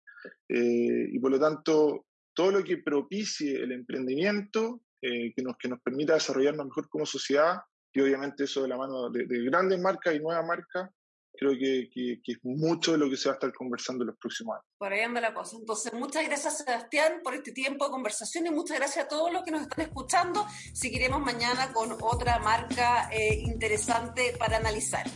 Eh, 0.49 1.09
y 1.13 1.19
por 1.19 1.33
lo 1.33 1.41
tanto, 1.41 2.07
todo 2.35 2.51
lo 2.51 2.65
que 2.65 2.79
propicie 2.79 3.63
el 3.63 3.73
emprendimiento, 3.73 4.81
eh, 5.01 5.33
que, 5.35 5.43
nos, 5.43 5.57
que 5.57 5.69
nos 5.69 5.81
permita 5.81 6.15
desarrollarnos 6.15 6.67
mejor 6.67 6.89
como 6.89 7.07
sociedad, 7.07 7.61
y 7.93 8.01
obviamente 8.01 8.45
eso 8.45 8.63
de 8.63 8.69
la 8.69 8.77
mano 8.77 9.11
de, 9.11 9.27
de 9.27 9.45
grandes 9.45 9.81
marcas 9.81 10.15
y 10.15 10.21
nuevas 10.21 10.47
marcas, 10.47 10.91
creo 11.37 11.53
que, 11.53 11.91
que, 11.93 12.33
es 12.33 12.39
mucho 12.43 12.93
de 12.93 12.99
lo 12.99 13.09
que 13.09 13.17
se 13.17 13.29
va 13.29 13.35
a 13.35 13.37
estar 13.37 13.53
conversando 13.53 14.05
en 14.05 14.09
los 14.09 14.19
próximos 14.19 14.55
años. 14.57 14.67
Por 14.79 14.93
ahí 14.93 15.01
anda 15.01 15.21
la 15.21 15.35
cosa. 15.35 15.57
Entonces, 15.57 15.93
muchas 15.93 16.25
gracias 16.27 16.59
Sebastián 16.59 17.21
por 17.23 17.35
este 17.35 17.53
tiempo 17.53 17.87
de 17.87 17.91
conversación 17.91 18.47
y 18.47 18.51
muchas 18.51 18.79
gracias 18.79 19.07
a 19.07 19.09
todos 19.09 19.33
los 19.33 19.43
que 19.43 19.51
nos 19.51 19.63
están 19.63 19.87
escuchando. 19.87 20.47
Seguiremos 20.73 21.21
mañana 21.21 21.73
con 21.73 21.93
otra 22.01 22.39
marca 22.39 23.09
eh, 23.13 23.35
interesante 23.45 24.35
para 24.39 24.59
analizar. 24.59 25.07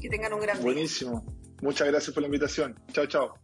Que 0.00 0.08
tengan 0.08 0.32
un 0.32 0.40
gran 0.40 0.56
día. 0.56 0.64
Buenísimo. 0.64 1.24
Muchas 1.62 1.86
gracias 1.86 2.12
por 2.12 2.22
la 2.22 2.26
invitación. 2.26 2.74
Chao, 2.92 3.06
chao. 3.06 3.34